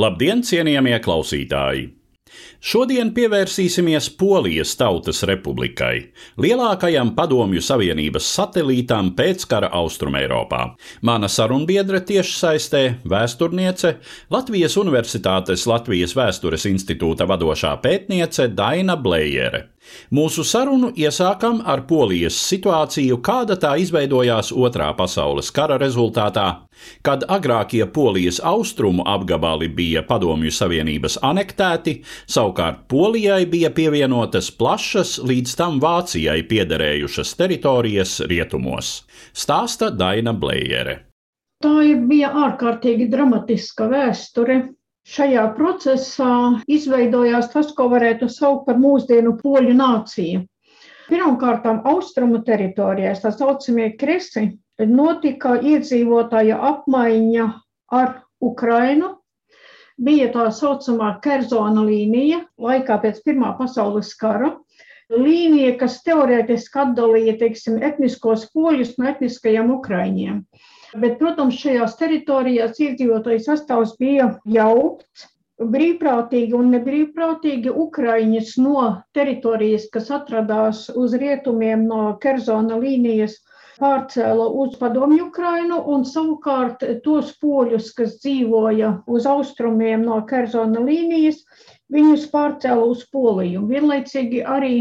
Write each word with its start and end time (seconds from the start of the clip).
Labdien, 0.00 0.40
cienījamie 0.46 0.96
klausītāji! 1.04 1.88
Šodien 2.60 3.10
pievērsīsimies 3.16 4.06
Polijas 4.20 4.72
Tautas 4.78 5.22
Republikai, 5.28 6.12
lielākajam 6.40 7.10
Padomju 7.16 7.60
Savienības 7.64 8.28
satelītam 8.36 9.10
pēckara 9.18 9.68
Austrumēropā. 9.80 10.60
Mana 11.02 11.28
sarunbiedre 11.28 12.00
tiešsaistē- 12.06 12.82
vēsturniece, 13.12 13.96
Latvijas 14.30 14.78
Universitātes 14.80 15.66
Latvijas 15.66 16.14
Vēstures 16.16 16.64
institūta 16.70 17.26
vadošā 17.26 17.74
pētniece 17.82 18.48
Daina 18.54 18.96
Blējere. 18.96 19.66
Mūsu 20.10 20.44
sarunu 20.46 20.90
iesākam 20.96 21.60
ar 21.64 21.84
Polijas 21.86 22.38
situāciju, 22.48 23.20
kāda 23.24 23.56
tā 23.60 23.76
izveidojās 23.82 24.50
Otrā 24.52 24.88
pasaules 24.98 25.50
kara 25.54 25.78
rezultātā, 25.80 26.46
kad 27.06 27.26
agrākie 27.28 27.84
Polijas 27.86 28.40
austrumu 28.44 29.04
apgabali 29.06 29.68
bija 29.68 30.02
Padomju 30.06 30.50
Savienības 30.54 31.20
anektēti, 31.26 32.00
savukārt 32.26 32.86
Polijai 32.90 33.44
bija 33.50 33.70
pievienotas 33.74 34.50
plašas 34.50 35.18
līdz 35.22 35.54
tam 35.60 35.78
Vācijai 35.82 36.40
piederējušas 36.50 37.36
teritorijas 37.38 38.18
rietumos. 38.30 39.00
Stāsta 39.32 39.90
Daina 39.94 40.34
Blējere. 40.34 41.00
Tā 41.60 41.76
bija 42.08 42.30
ārkārtīgi 42.46 43.10
dramatiska 43.12 43.90
vēsture, 43.90 44.54
Šajā 45.08 45.46
procesā 45.56 46.32
izveidojās 46.68 47.48
tas, 47.52 47.70
ko 47.76 47.88
varētu 47.88 48.28
saukt 48.28 48.66
par 48.66 48.76
mūsdienu 48.78 49.36
poļu 49.40 49.72
nāciju. 49.78 50.42
Pirmkārt, 51.10 51.64
austrumu 51.90 52.42
teritorijās, 52.46 53.22
tā 53.24 53.32
saucamie 53.34 53.88
kresi, 53.98 54.44
notika 54.86 55.56
iedzīvotāja 55.58 56.60
apmaiņa 56.68 57.46
ar 57.96 58.12
Ukrainu. 58.40 59.16
Bija 60.00 60.30
tā 60.32 60.46
saucamā 60.54 61.16
Kerzona 61.24 61.82
līnija, 61.84 62.44
laikā 62.56 63.00
pēc 63.02 63.20
Pirmā 63.24 63.50
pasaules 63.58 64.14
kara. 64.20 64.54
Līnija, 65.10 65.74
kas 65.80 65.98
teorētiski 66.06 66.78
atdalīja 66.84 67.34
teiksim, 67.40 67.80
etniskos 67.82 68.46
poļus 68.54 68.94
no 69.00 69.10
etniskajiem 69.10 69.72
ukraiņiem. 69.74 70.44
Bet, 70.98 71.18
protams, 71.20 71.58
šajās 71.62 71.92
teritorijās 72.00 72.80
iedzīvotāju 72.82 73.44
sastāvs 73.44 73.94
bija 74.00 74.32
jaukts. 74.50 75.28
Brīvprātīgi 75.60 76.56
un 76.56 76.70
nebrīvprātīgi 76.72 77.70
Ukraiņas 77.82 78.54
no 78.64 78.84
teritorijas, 79.16 79.90
kas 79.92 80.08
atradās 80.16 80.86
uz 80.96 81.14
rietumiem 81.20 81.84
no 81.90 82.14
Kerzona 82.22 82.78
līnijas, 82.80 83.34
pārcēla 83.80 84.46
uz 84.62 84.78
padomju 84.80 85.26
Ukrainu, 85.28 85.78
un 85.94 86.06
savukārt 86.08 86.82
tos 87.04 87.34
poļus, 87.42 87.92
kas 87.96 88.16
dzīvoja 88.24 88.90
uz 89.06 89.28
austrumiem 89.28 90.04
no 90.08 90.20
Kerzona 90.32 90.82
līnijas, 90.84 91.44
viņus 91.92 92.26
pārcēla 92.32 92.88
uz 92.94 93.04
Poliju. 93.12 93.66
Vienlaicīgi 93.70 94.42
arī 94.56 94.74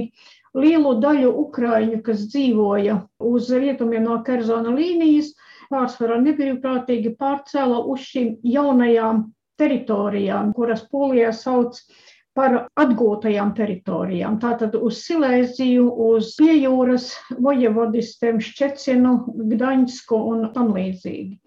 lielu 0.57 0.95
daļu 1.03 1.35
Ukraiņu, 1.43 2.01
kas 2.07 2.25
dzīvoja 2.31 3.01
uz 3.31 3.51
rietumiem 3.53 4.07
no 4.07 4.19
Kerzona 4.25 4.73
līnijas, 4.75 5.35
pārsvarā 5.74 6.19
nebrīvprātīgi 6.25 7.16
pārcēla 7.19 7.84
uz 7.94 8.06
šīm 8.12 8.38
jaunajām 8.44 9.28
teritorijām, 9.59 10.53
kuras 10.56 10.85
Polijā 10.91 11.34
sauc 11.35 11.81
par 12.38 12.56
atgūtajām 12.80 13.52
teritorijām. 13.57 14.38
Tātad 14.40 14.75
uz 14.80 15.02
Silēziju, 15.03 15.88
uz 16.09 16.35
piejūras 16.40 17.09
vojevodistiem 17.35 18.40
Šķecinu, 18.44 19.16
Gdaņsku 19.53 20.19
un 20.34 20.46
tam 20.56 20.72
līdzīgi. 20.78 21.40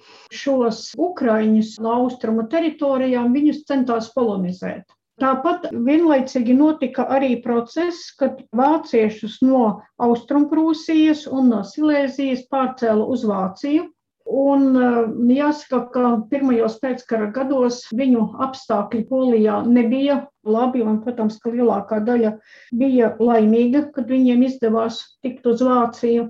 Šos 0.42 0.90
ukraiņus 1.10 1.78
no 1.84 1.94
austrumu 2.02 2.48
teritorijām 2.52 3.32
viņus 3.36 3.62
centās 3.70 4.10
kolonizēt. 4.16 4.84
Tāpat 5.22 5.68
vienlaicīgi 5.86 6.54
notika 6.58 7.04
arī 7.14 7.36
process, 7.44 8.10
kad 8.18 8.40
vāciešus 8.58 9.38
no 9.44 9.64
Austrumprūsijas 10.02 11.28
un 11.30 11.52
no 11.52 11.60
Silēzijas 11.68 12.46
pārcēla 12.52 13.06
uz 13.14 13.22
Vāciju, 13.28 13.86
Un 14.26 14.76
eh, 14.78 14.98
jāsaka, 15.34 15.80
ka 15.94 16.10
pirmajos 16.30 16.78
pēckara 16.82 17.30
gados 17.34 17.82
viņu 17.90 18.28
apstākļi 18.46 19.02
Polijā 19.08 19.62
nebija 19.66 20.22
labi, 20.46 20.82
un, 20.86 21.00
protams, 21.02 21.38
ka 21.42 21.50
lielākā 21.50 21.98
daļa 22.06 22.36
bija 22.78 23.12
laimīga, 23.18 23.88
kad 23.96 24.10
viņiem 24.10 24.44
izdevās 24.46 25.02
tikt 25.26 25.46
uz 25.46 25.64
Vāciju. 25.66 26.28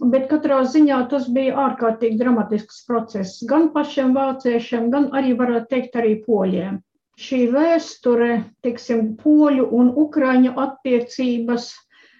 Bet 0.00 0.26
katrā 0.30 0.64
ziņā 0.66 1.04
tas 1.12 1.28
bija 1.30 1.54
ārkārtīgi 1.68 2.18
dramatisks 2.18 2.82
process 2.88 3.44
gan 3.46 3.68
pašiem 3.76 4.16
vāciešiem, 4.16 4.88
gan 4.90 5.12
arī, 5.14 5.36
varētu 5.38 5.70
teikt, 5.70 6.00
arī 6.00 6.16
poļiem. 6.24 6.80
Šī 7.20 7.44
vēsture, 7.52 8.40
teiksim, 8.66 9.12
poļu 9.20 9.68
un 9.78 9.92
ukraiņu 10.02 10.56
attiecības, 10.58 11.68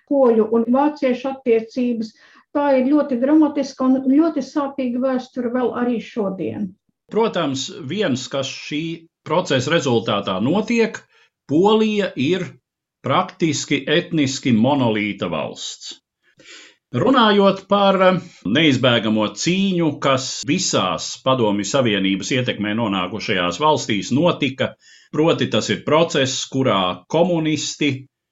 poļu 0.06 0.46
un 0.54 0.68
vāciešu 0.70 1.32
attiecības 1.32 2.12
tā 2.54 2.70
ir 2.78 2.88
ļoti 2.92 3.18
dramatiska 3.22 3.86
un 3.88 3.98
ļoti 4.10 4.44
sāpīga 4.44 5.02
vēsture 5.08 5.50
vēl 5.54 5.72
arī 5.82 5.98
šodien. 6.02 6.70
Protams, 7.12 7.68
viens, 7.90 8.28
kas 8.32 8.48
šī 8.48 8.84
procesa 9.26 9.74
rezultātā 9.74 10.38
notiek, 10.44 11.00
Polija 11.44 12.08
ir 12.16 12.46
praktiski 13.04 13.82
etniski 13.84 14.54
monolīta 14.56 15.28
valsts. 15.28 15.98
Runājot 16.94 17.64
par 17.68 17.98
neizbēgamo 18.46 19.26
cīņu, 19.42 19.88
kas 20.00 20.28
visās 20.46 21.08
Padomju 21.24 21.66
Savienības 21.66 22.30
ietekmē 22.36 22.72
nonākušajās 22.78 23.58
valstīs 23.60 24.12
notika, 24.14 24.70
proti 25.12 25.50
tas 25.50 25.72
ir 25.74 25.82
process, 25.88 26.44
kurā 26.52 27.02
komunisti 27.10 27.90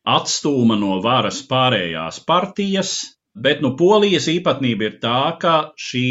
atstūma 0.09 0.79
no 0.79 1.01
varas 1.03 1.43
pārējās 1.51 2.23
partijas, 2.27 2.95
Bet 3.35 3.63
nu, 3.65 3.73
Polijas 3.77 4.29
īpatnība 4.29 4.89
ir 4.89 4.97
tā, 5.03 5.39
ka 5.41 5.73
šī 5.79 6.07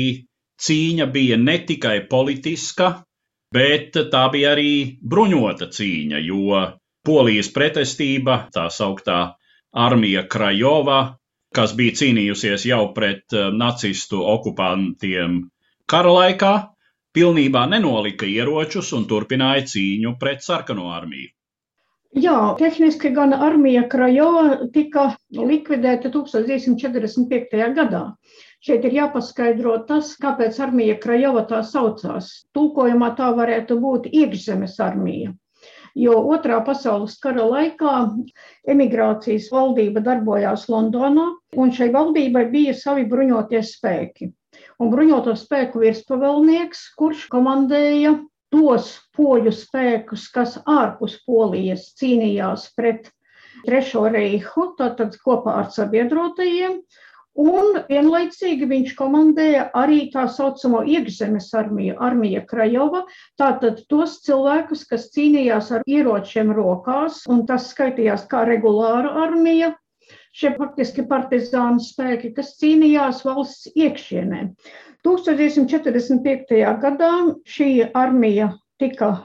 cīņa 0.62 1.08
bija 1.14 1.38
ne 1.38 1.58
tikai 1.70 2.00
politiska, 2.10 2.90
bet 3.54 3.98
tā 4.14 4.24
bija 4.34 4.56
arī 4.56 4.98
bruņota 5.14 5.70
cīņa, 5.78 6.22
jo 6.26 6.62
Polijas 7.06 7.50
pretestība, 7.54 8.46
tā 8.54 8.68
sauktā 8.74 9.20
armija 9.74 10.26
Krajova, 10.30 11.00
kas 11.56 11.74
bija 11.78 11.98
cīnījusies 12.02 12.66
jau 12.70 12.84
pret 12.96 13.34
eh, 13.38 13.50
nacistu 13.64 14.22
okupantiem 14.34 15.42
kara 15.92 16.14
laikā, 16.18 16.54
pilnībā 17.18 17.66
nenolika 17.72 18.26
ieročus 18.26 18.94
un 18.98 19.08
turpināja 19.10 19.66
cīņu 19.74 20.16
pret 20.20 20.46
sarkano 20.46 20.92
armiju. 20.96 21.30
Jā, 22.12 22.56
tehniski 22.60 23.10
gan 23.16 23.32
armija 23.32 23.86
Krajova 23.88 24.66
tika 24.76 25.04
likvidēta 25.32 26.10
1945. 26.12 27.70
gadā. 27.78 28.02
Šeit 28.60 28.84
ir 28.84 28.98
jāpaskaidro 28.98 29.78
tas, 29.88 30.10
kāpēc 30.20 30.60
armija 30.60 30.98
Krajova 31.00 31.46
tā 31.48 31.62
saucās. 31.64 32.28
Tūkojumā 32.52 33.14
tā 33.16 33.30
varētu 33.38 33.80
būt 33.80 34.10
iekšzemes 34.12 34.76
armija. 34.84 35.32
Jo 35.96 36.18
otrā 36.36 36.60
pasaules 36.68 37.16
kara 37.24 37.48
laikā 37.48 37.96
emigrācijas 38.74 39.48
valdība 39.52 40.04
darbojās 40.04 40.68
Londonā, 40.68 41.30
un 41.56 41.72
šai 41.72 41.90
valdībai 41.96 42.46
bija 42.52 42.76
savi 42.76 43.08
bruņoties 43.08 43.76
spēki. 43.78 44.34
un 44.80 44.90
bruņoto 44.92 45.36
spēku 45.38 45.80
virspavēlnieks, 45.80 46.80
kurš 47.00 47.28
komandēja 47.32 48.18
tos 48.52 48.92
poļu 49.18 49.54
spēkus, 49.56 50.28
kas 50.36 50.58
ārpus 50.70 51.18
Polijas 51.28 51.90
cīnījās 52.00 52.70
pret 52.76 53.12
Trešo 53.62 54.08
reihu, 54.10 54.72
tātad 54.80 55.16
kopā 55.22 55.60
ar 55.62 55.68
sabiedrotajiem, 55.76 56.80
Un 57.40 57.78
vienlaicīgi 57.88 58.68
viņš 58.68 58.94
komandēja 59.00 59.70
arī 59.80 60.10
tā 60.12 60.26
saucamo 60.28 60.82
iekšzemes 60.84 61.48
armiju, 61.56 61.96
armija 62.04 62.42
Krajova, 62.44 63.06
tātad 63.40 63.80
tos 63.88 64.18
cilvēkus, 64.26 64.84
kas 64.90 65.08
cīnījās 65.16 65.72
ar 65.78 65.86
ieročiem 65.88 66.52
rokās, 66.52 67.22
un 67.32 67.46
tas 67.48 67.70
skaitījās 67.72 68.28
kā 68.28 68.44
regulāra 68.50 69.14
armija, 69.24 69.72
šie 70.36 70.54
faktiski 70.58 71.06
partizānu 71.10 71.84
spēki, 71.84 72.34
kas 72.38 72.56
cīnījās 72.62 73.24
valsts 73.28 73.72
iekšienē. 73.76 74.44
1945. 75.06 76.60
gadā 76.82 77.12
šī 77.50 77.72
armija 77.98 78.52
tika 78.82 79.16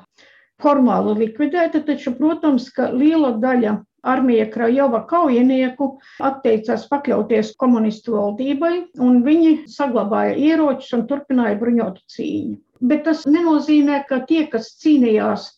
formāli 0.63 1.19
likvidēta, 1.27 1.83
taču, 1.85 2.15
protams, 2.17 2.71
ka 2.73 2.89
liela 2.95 3.35
daļa 3.43 3.77
armija 4.07 4.47
Krajova 4.53 5.03
kaujinieku 5.11 5.89
atteicās 6.25 6.87
pakļauties 6.91 7.53
komunistu 7.61 8.15
valdībai, 8.17 8.75
un 9.03 9.21
viņi 9.27 9.67
saglabāja 9.73 10.37
ieročus 10.39 10.95
un 10.97 11.05
turpināja 11.11 11.59
bruņotu 11.61 12.07
cīņu. 12.15 12.57
Bet 12.87 13.07
tas 13.09 13.25
nenozīmē, 13.29 14.03
ka 14.09 14.21
tie, 14.29 14.45
kas 14.53 14.75
cīnījās, 14.83 15.49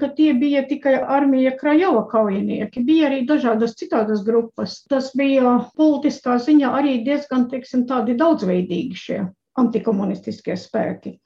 ka 0.00 0.08
tie 0.16 0.32
bija 0.38 0.62
tikai 0.68 0.94
armija 1.16 1.52
Krajova 1.58 2.06
kaujinieki, 2.10 2.84
bija 2.86 3.10
arī 3.10 3.22
dažādas 3.28 3.76
citādas 3.78 4.24
grupas. 4.26 4.80
Tas 4.88 5.10
bija 5.18 5.58
politiskā 5.78 6.38
ziņā 6.40 6.72
arī 6.80 6.98
diezgan, 7.06 7.48
teiksim, 7.52 7.86
tādi 7.90 8.16
daudzveidīgi 8.20 9.02
šie 9.04 9.20
antikomunistiskie 9.60 10.56
spēki. 10.56 11.18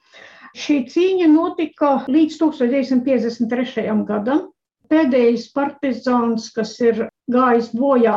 Šī 0.57 0.83
cīņa 0.91 1.31
notika 1.31 1.93
līdz 2.09 2.39
1953. 2.41 3.89
gadam, 4.09 4.47
Pēdējais 4.87 5.49
partizāns, 5.55 6.51
kas 6.55 6.77
ir 6.81 7.07
gājis 7.33 7.73
bojā 7.75 8.17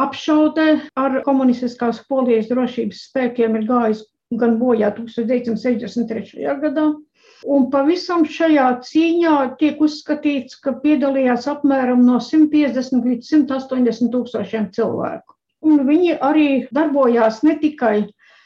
apšaudē 0.00 0.66
ar 1.00 1.20
komunistiskās 1.26 2.00
polijas 2.10 2.50
drošības 2.50 3.00
spēkiem, 3.08 3.56
ir 3.58 3.66
gājis 3.70 4.04
gan 4.38 4.56
bojā 4.60 4.92
1963. 4.94 6.46
gadā. 6.62 6.86
Un 7.44 7.66
pavisam 7.72 8.24
šajā 8.24 8.66
cīņā 8.86 9.36
tiek 9.60 9.80
uzskatīts, 9.84 10.56
ka 10.64 10.72
piedalījās 10.80 11.44
apmēram 11.52 12.00
no 12.06 12.16
150 12.26 13.04
līdz 13.04 13.32
180 13.34 14.12
tūkstošiem 14.14 14.70
cilvēku. 14.72 15.36
Un 15.64 15.82
viņi 15.88 16.16
arī 16.24 16.48
darbojās 16.72 17.42
ne 17.44 17.58
tikai 17.60 17.96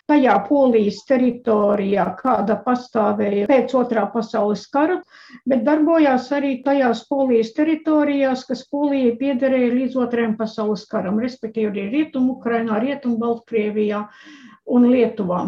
tajā 0.08 0.34
polijas 0.48 1.02
teritorijā, 1.08 2.06
kāda 2.18 2.56
pastāvēja 2.64 3.46
pēc 3.50 3.74
otrā 3.76 4.06
pasaules 4.12 4.64
kara, 4.72 4.98
bet 5.46 5.64
darbojās 5.66 6.30
arī 6.32 6.54
tajās 6.64 7.04
polijas 7.10 7.52
teritorijās, 7.58 8.46
kas 8.48 8.64
polijai 8.72 9.14
piederēja 9.20 9.70
līdz 9.74 9.98
otrajam 10.06 10.36
pasaules 10.40 10.86
karam, 10.90 11.20
respektīvi 11.22 11.70
arī 11.70 11.86
Rietumu 11.92 12.38
Ukrainā, 12.38 12.80
Rietumu 12.82 13.20
Baltkrievijā 13.20 14.06
un 14.74 14.88
Lietuvā. 14.90 15.42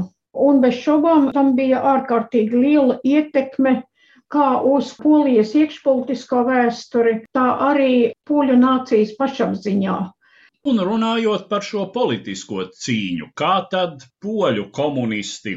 Un 0.48 0.60
bez 0.64 0.80
šaubām 0.84 1.30
tam 1.36 1.54
bija 1.58 1.82
ārkārtīgi 1.94 2.60
liela 2.64 2.98
ietekme 3.04 3.80
kā 4.30 4.48
uz 4.72 4.92
polijas 5.02 5.52
iekšpolitisko 5.58 6.44
vēsturi, 6.46 7.16
tā 7.34 7.46
arī 7.70 8.12
poļu 8.30 8.56
nācijas 8.60 9.16
pašapziņā. 9.18 9.96
Un 10.70 10.82
runājot 10.84 11.48
par 11.50 11.64
šo 11.64 11.86
politisko 11.94 12.68
cīņu, 12.84 13.30
kā 13.34 13.54
tad 13.72 14.04
poļu 14.22 14.68
komunisti 14.76 15.56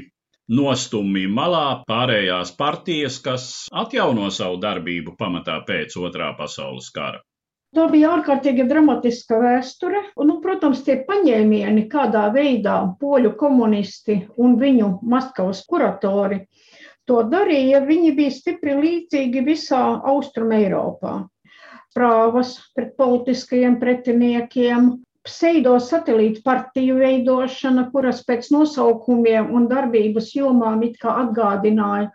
nostumja 0.58 1.30
malā 1.32 1.66
pārējās 1.88 2.54
partijas, 2.60 3.20
kas 3.24 3.50
atjauno 3.84 4.32
savu 4.32 4.60
darbību 4.64 5.16
pamatā 5.20 5.60
pēc 5.68 5.98
otrā 6.00 6.32
pasaules 6.40 6.90
kara? 6.96 7.22
Tā 7.74 7.88
bija 7.90 8.12
ārkārtīgi 8.18 8.68
dramatiska 8.70 9.40
vēsture. 9.42 10.04
Un, 10.16 10.30
nu, 10.30 10.38
protams, 10.44 10.84
tie 10.86 11.00
paņēmieni, 11.08 11.88
kādā 11.90 12.28
veidā 12.36 12.78
poļu 13.02 13.34
komunisti 13.40 14.20
un 14.38 14.58
viņu 14.62 15.00
Maskavas 15.02 15.64
kuratori 15.66 16.44
to 17.10 17.24
darīja, 17.28 17.81
viņi 17.84 18.16
bija 18.16 18.31
stipri 18.31 18.78
līdzīgi 18.80 19.42
visā 19.48 19.84
Austrum 20.14 20.54
Eiropā 20.56 21.24
prāvas 21.94 22.58
pret 22.75 22.96
politiskajiem 22.98 23.78
pretiniekiem, 23.81 24.94
pseido 25.24 25.75
satelītu 25.80 26.42
partiju 26.46 26.98
veidošana, 27.00 27.88
kuras 27.94 28.24
pēc 28.28 28.50
nosaukumiem 28.54 29.52
un 29.56 29.70
darbības 29.72 30.34
jomām 30.36 30.84
it 30.88 30.98
kā 31.02 31.14
atgādināja 31.24 32.10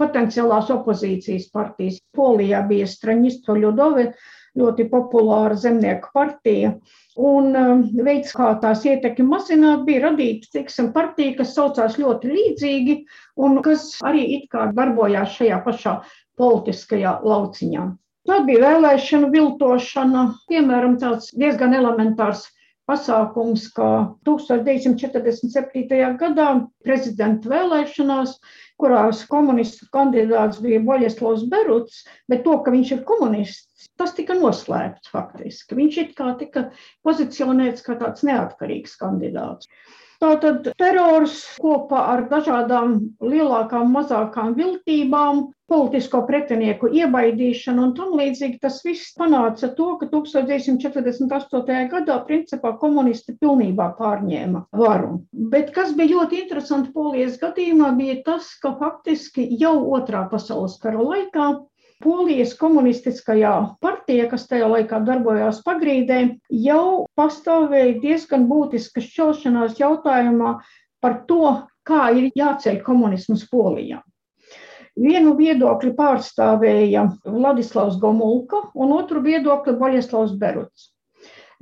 potenciālās 0.00 0.70
opozīcijas 0.74 1.50
partijas. 1.54 2.00
Polijā 2.16 2.62
bija 2.70 2.86
Straņisto 2.90 3.58
Ļudove, 3.58 4.08
ļoti 4.58 4.86
populāra 4.90 5.56
zemnieku 5.58 6.12
partija. 6.14 6.74
Un 7.14 7.54
um, 7.54 7.82
veids, 8.06 8.32
kā 8.34 8.52
tās 8.62 8.82
ietekmi 8.86 9.26
mazināt, 9.28 9.84
bija 9.86 10.08
radīt, 10.08 10.48
teiksim, 10.54 10.90
partiju, 10.94 11.36
kas 11.38 11.54
saucās 11.54 11.98
ļoti 12.00 12.32
līdzīgi 12.32 12.96
un 13.46 13.60
kas 13.66 13.92
arī 14.06 14.24
it 14.38 14.48
kā 14.50 14.68
darbojās 14.74 15.36
šajā 15.38 15.60
pašā 15.66 16.00
politiskajā 16.40 17.20
lauciņā. 17.22 17.84
Tad 18.24 18.46
bija 18.48 18.64
vēlēšana 18.64 19.28
viltošana, 19.30 20.24
piemēram, 20.50 20.98
tāds 21.02 21.30
diezgan 21.36 21.76
elementārs 21.76 22.46
pasākums, 22.88 23.68
kā 23.76 23.90
1947. 24.28 26.16
gadā 26.20 26.48
prezidenta 26.84 27.50
vēlēšanās, 27.52 28.36
kurās 28.80 29.22
komunistu 29.30 29.88
kandidāts 29.94 30.60
bija 30.64 30.82
Boļeslavs 30.84 31.46
Beruts, 31.52 32.02
bet 32.28 32.44
to, 32.48 32.58
ka 32.64 32.74
viņš 32.74 32.92
ir 32.96 33.04
komunists, 33.08 33.68
tas 34.00 34.14
tika 34.16 34.36
noslēpts 34.38 35.12
faktiski. 35.14 35.78
Viņš 35.80 36.00
it 36.04 36.14
kā 36.18 36.32
tika 36.40 36.68
pozicionēts 37.06 37.84
kā 37.86 37.98
tāds 38.00 38.26
neatkarīgs 38.26 38.96
kandidāts. 39.00 39.70
Tātad 40.22 40.70
terors 40.80 41.34
kopā 41.60 42.00
ar 42.14 42.22
dažādām 42.30 42.94
lielākām, 43.20 43.90
mazākām 43.92 44.54
viltībām, 44.56 45.42
politisko 45.68 46.20
pretinieku 46.28 46.88
iebaidīšanu 47.00 47.82
un 47.88 47.92
tam 47.98 48.14
līdzīgi 48.20 48.60
tas 48.62 48.78
viss 48.86 49.12
panāca 49.18 49.68
to, 49.76 49.88
ka 50.00 50.08
1948. 50.12 51.76
gadā 51.92 52.18
principā 52.28 52.74
komunisti 52.80 53.36
pilnībā 53.40 53.90
pārņēma 53.98 54.64
varu. 54.80 55.18
Bet 55.52 55.74
kas 55.76 55.92
bija 55.98 56.20
ļoti 56.20 56.42
interesanti 56.44 56.94
polijas 56.94 57.36
gadījumā, 57.42 57.92
bija 57.98 58.20
tas, 58.30 58.52
ka 58.62 58.76
faktiski 58.80 59.48
jau 59.60 59.76
otrā 59.98 60.24
pasaules 60.32 60.78
kara 60.80 61.04
laikā 61.04 61.50
Polijas 62.02 62.54
komunistiskajā 62.58 63.52
partija, 63.84 64.26
kas 64.30 64.48
tajā 64.50 64.66
laikā 64.70 64.98
darbojās 65.06 65.60
pagrīdē, 65.66 66.18
jau 66.50 67.06
pastāvēja 67.18 68.00
diezgan 68.02 68.48
būtiska 68.50 69.02
šķelšanās 69.04 69.78
jautājumā 69.78 70.56
par 71.04 71.20
to, 71.28 71.54
kā 71.86 72.08
ir 72.16 72.32
jāceļ 72.34 72.80
komunisms 72.84 73.46
Polijā. 73.50 74.00
Vienu 74.94 75.34
viedokli 75.38 75.90
pārstāvēja 75.94 77.08
Vladislavs 77.26 77.96
Gomulka 78.02 78.60
un 78.74 78.92
otru 78.94 79.22
viedokli 79.24 79.74
Boļeslavs 79.78 80.36
Beruts. 80.38 80.90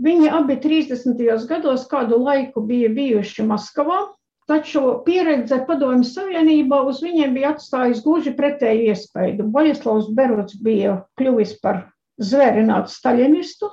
Viņi 0.02 0.28
abi 0.32 0.56
30. 0.60 1.22
gados 1.48 1.86
kādu 1.88 2.18
laiku 2.20 2.64
bija 2.66 2.90
bijuši 2.92 3.44
Maskavā, 3.48 4.02
Taču 4.50 4.82
pieredze 5.06 5.60
Padomju 5.68 6.08
Savienībā 6.08 6.80
uz 6.90 7.02
viņiem 7.04 7.36
bija 7.36 7.52
atstājusi 7.54 8.02
gluži 8.04 8.32
pretēju 8.38 8.90
iespaidu. 8.90 9.46
Boļislavs 9.54 10.10
Berots 10.16 10.58
bija 10.58 10.98
kļuvis 11.20 11.54
par 11.62 11.84
zvērinātu 12.22 12.90
staļinistu, 12.90 13.70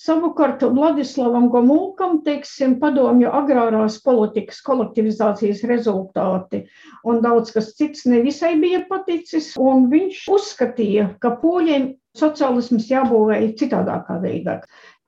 Savukārt 0.00 0.62
Vladislavam 0.64 1.50
Gomulkam, 1.52 2.20
teiksim, 2.24 2.78
padomju 2.80 3.28
agrārās 3.36 3.98
politikas 4.04 4.62
kolektivizācijas 4.64 5.60
rezultāti 5.68 6.62
un 7.04 7.20
daudz 7.24 7.52
kas 7.52 7.74
cits 7.76 8.06
nevisai 8.08 8.54
bija 8.62 8.80
paticis, 8.88 9.50
un 9.60 9.90
viņš 9.92 10.22
uzskatīja, 10.36 11.04
ka 11.20 11.34
poļiem 11.42 11.90
sociālisms 12.16 12.88
jābūvēja 12.88 13.52
citādākā 13.60 14.16
veidā. 14.24 14.56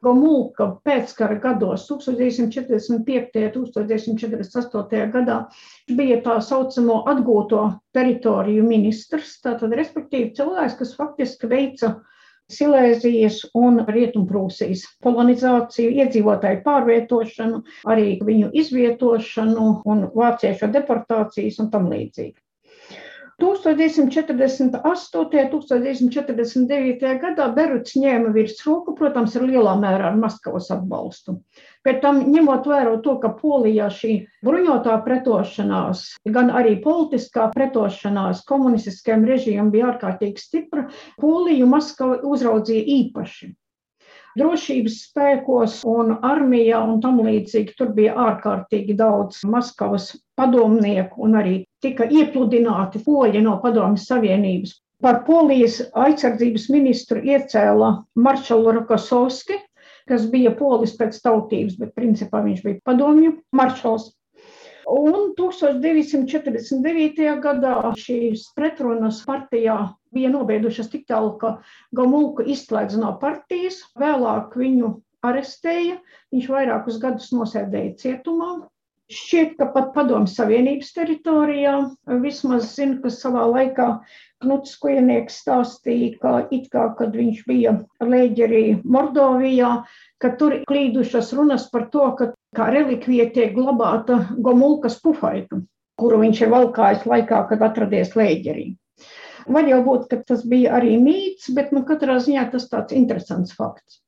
Gomulka 0.02 0.66
pēckara 0.82 1.36
gados, 1.42 1.84
1945. 1.86 3.58
un 3.60 3.68
1948. 3.70 5.02
gadā, 5.14 5.36
bija 5.98 6.18
tā 6.24 6.38
saucamo 6.42 7.02
atgūto 7.12 7.62
teritoriju 7.94 8.64
ministrs, 8.66 9.36
tātad 9.44 9.74
respektīvi 9.78 10.32
cilvēks, 10.38 10.78
kas 10.80 10.96
faktiski 10.98 11.50
veica 11.52 11.94
Silēzijas 12.52 13.38
un 13.56 13.78
Rietumprūsijas 13.86 14.82
kolonizāciju, 15.06 15.94
iedzīvotāju 16.02 16.64
pārvietošanu, 16.66 17.62
arī 17.94 18.16
viņu 18.26 18.50
izvietošanu 18.64 19.68
un 19.88 20.08
vāciešu 20.18 20.68
deportācijas 20.74 21.62
un 21.62 21.70
tam 21.72 21.86
līdzīgi. 21.94 22.36
1948. 23.42 25.18
un 25.18 25.26
1949. 25.32 27.14
gadā 27.22 27.48
Beruts 27.56 27.96
ņēma 27.98 28.30
virsroku, 28.36 28.94
protams, 28.98 29.34
ar 29.36 29.46
lielā 29.48 29.74
mērā 29.82 30.12
ar 30.12 30.18
Maskavas 30.20 30.70
atbalstu. 30.74 31.34
Pēc 31.82 31.98
tam, 32.04 32.20
ņemot 32.30 32.68
vērā 32.70 32.92
to, 33.02 33.16
ka 33.22 33.32
Polijā 33.40 33.88
šī 33.90 34.12
bruņotā 34.46 34.94
pretošanās, 35.06 36.04
gan 36.36 36.52
arī 36.54 36.76
politiskā 36.84 37.48
pretošanās 37.56 38.44
komunistiskajam 38.46 39.26
režīmam 39.26 39.72
bija 39.74 39.90
ārkārtīgi 39.90 40.38
stipra, 40.38 40.86
Poliju 41.18 41.66
Maskava 41.72 42.20
uzraudzīja 42.22 42.86
īpaši 43.00 43.50
drošības 44.38 44.98
spēkos 45.08 45.80
un 45.88 46.14
armijā 46.24 46.80
un 46.86 47.00
tam 47.04 47.20
līdzīgi. 47.24 47.74
Tur 47.78 47.92
bija 47.96 48.14
ārkārtīgi 48.28 48.96
daudz 48.98 49.42
Maskavas 49.48 50.12
padomnieku 50.38 51.22
un 51.26 51.36
arī 51.40 51.56
tika 51.84 52.08
iepludināti 52.08 53.02
poļi 53.04 53.42
no 53.44 53.58
Padomjas 53.62 54.08
Savienības. 54.10 54.78
Par 55.02 55.24
polijas 55.26 55.80
aizsardzības 55.98 56.68
ministru 56.70 57.18
iecēla 57.26 57.90
maršalu 58.14 58.76
Rokosovski, 58.78 59.56
kas 60.06 60.28
bija 60.30 60.52
polis 60.54 60.94
pēc 60.98 61.18
tautības, 61.24 61.78
bet 61.80 61.94
principā 61.98 62.42
viņš 62.44 62.62
bija 62.62 62.82
padomju 62.86 63.34
maršals. 63.58 64.12
Un 64.90 65.32
1949. 65.38 67.28
gadā 67.42 67.74
šīs 67.98 68.48
pretrunas 68.56 69.20
partijā 69.26 69.76
bija 70.14 70.30
nobiedušas 70.32 70.90
tik 70.92 71.06
tālu, 71.06 71.36
ka 71.38 71.56
Gomulku 71.94 72.44
izslēdz 72.54 72.98
no 73.00 73.14
partijas, 73.22 73.80
vēlāk 73.98 74.56
viņu 74.58 74.96
arestēja, 75.22 76.00
viņš 76.34 76.50
vairākus 76.50 76.98
gadus 77.02 77.30
nosēdēja 77.34 77.96
cietumā. 78.02 78.52
Šķiet, 79.12 79.56
ka 79.58 79.68
pat 79.74 79.90
Padomju 79.94 80.30
Savienības 80.32 80.92
teritorijā 80.96 81.74
vismaz 82.22 82.70
zinu, 82.72 83.00
ka 83.02 83.10
savā 83.12 83.44
laikā 83.50 83.88
Knuts 84.42 84.74
Kujenieks 84.82 85.38
stāstīja, 85.42 86.16
ka 86.22 86.32
it 86.54 86.68
kā, 86.72 86.88
kad 86.98 87.14
viņš 87.16 87.42
bija 87.48 87.74
lēģerī 88.02 88.64
Mordovijā, 88.84 89.72
ka 90.22 90.32
tur 90.38 90.58
klīdušas 90.68 91.32
runas 91.38 91.68
par 91.72 91.88
to, 91.94 92.08
ka 92.18 92.30
kā 92.56 92.68
relikvija 92.74 93.30
tiek 93.34 93.54
glabāta 93.56 94.20
Gomulkas 94.36 94.98
pufaita, 95.02 95.62
kuru 95.98 96.20
viņš 96.24 96.44
ir 96.44 96.54
valkājis 96.54 97.08
laikā, 97.08 97.42
kad 97.50 97.66
atradies 97.70 98.14
Lēģerī. 98.18 98.68
Var 99.50 99.68
jau 99.70 99.80
būt, 99.86 100.06
ka 100.10 100.20
tas 100.26 100.44
bija 100.46 100.76
arī 100.78 100.96
mīts, 101.02 101.50
bet 101.54 101.72
nu, 101.74 101.82
katrā 101.86 102.20
ziņā 102.22 102.46
tas 102.52 102.68
tāds 102.70 102.94
interesants 102.94 103.54
fakts. 103.58 104.02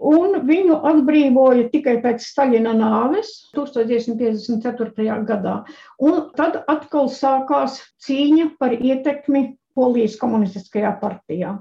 Un 0.00 0.38
viņu 0.48 0.78
atbrīvoja 0.90 1.68
tikai 1.72 1.98
pēc 2.04 2.24
Staļina 2.24 2.72
nāves 2.78 3.30
1954. 3.56 5.18
gadā. 5.28 5.56
Un 6.00 6.22
tad 6.38 6.62
atkal 6.72 7.10
sākās 7.12 7.76
cīņa 8.06 8.54
par 8.58 8.74
ietekmi 8.74 9.44
Polijas 9.78 10.18
komunistiskajā 10.20 10.92
partijā. 11.00 11.56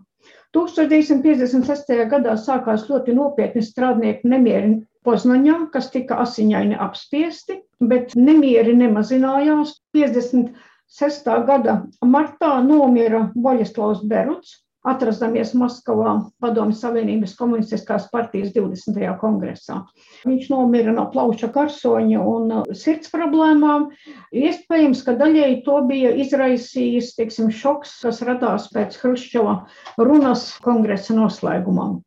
1956. 0.58 1.96
gadā 2.12 2.36
sākās 2.42 2.88
ļoti 2.90 3.14
nopietni 3.16 3.62
strādnieku 3.64 4.30
nemieri 4.32 4.78
Poznaņā, 5.08 5.58
kas 5.72 5.92
tika 5.94 6.18
asiņaini 6.24 6.76
apspiesti, 6.84 7.62
bet 7.92 8.16
nemieri 8.20 8.74
nemazinājās. 8.76 9.78
56. 9.96 11.30
gada 11.48 11.78
martā 12.16 12.58
nomira 12.66 13.28
Boļislavs 13.36 14.02
Beruts, 14.12 14.58
atrastamies 14.88 15.54
Maskavā 15.58 16.14
Padomju 16.44 16.78
Savienības 16.78 17.36
komunistiskās 17.40 18.08
partijas 18.12 18.54
20. 18.56 19.00
kongresā. 19.22 19.82
Viņš 20.28 20.50
nomira 20.54 20.94
no 20.96 21.08
plauša 21.14 21.50
karsoņa 21.56 22.24
un 22.34 22.56
uh, 22.60 22.66
sirds 22.78 23.12
problēmām. 23.14 23.90
Iespējams, 24.36 25.04
ka 25.08 25.18
daļēji 25.20 25.62
to 25.68 25.82
bija 25.90 26.14
izraisījis 26.24 27.16
teiksim, 27.20 27.52
šoks, 27.54 28.00
kas 28.06 28.24
radās 28.28 28.70
pēc 28.74 29.00
Hruščova 29.02 29.60
runas 30.02 30.52
kongresa 30.64 31.18
noslēgumam. 31.18 32.02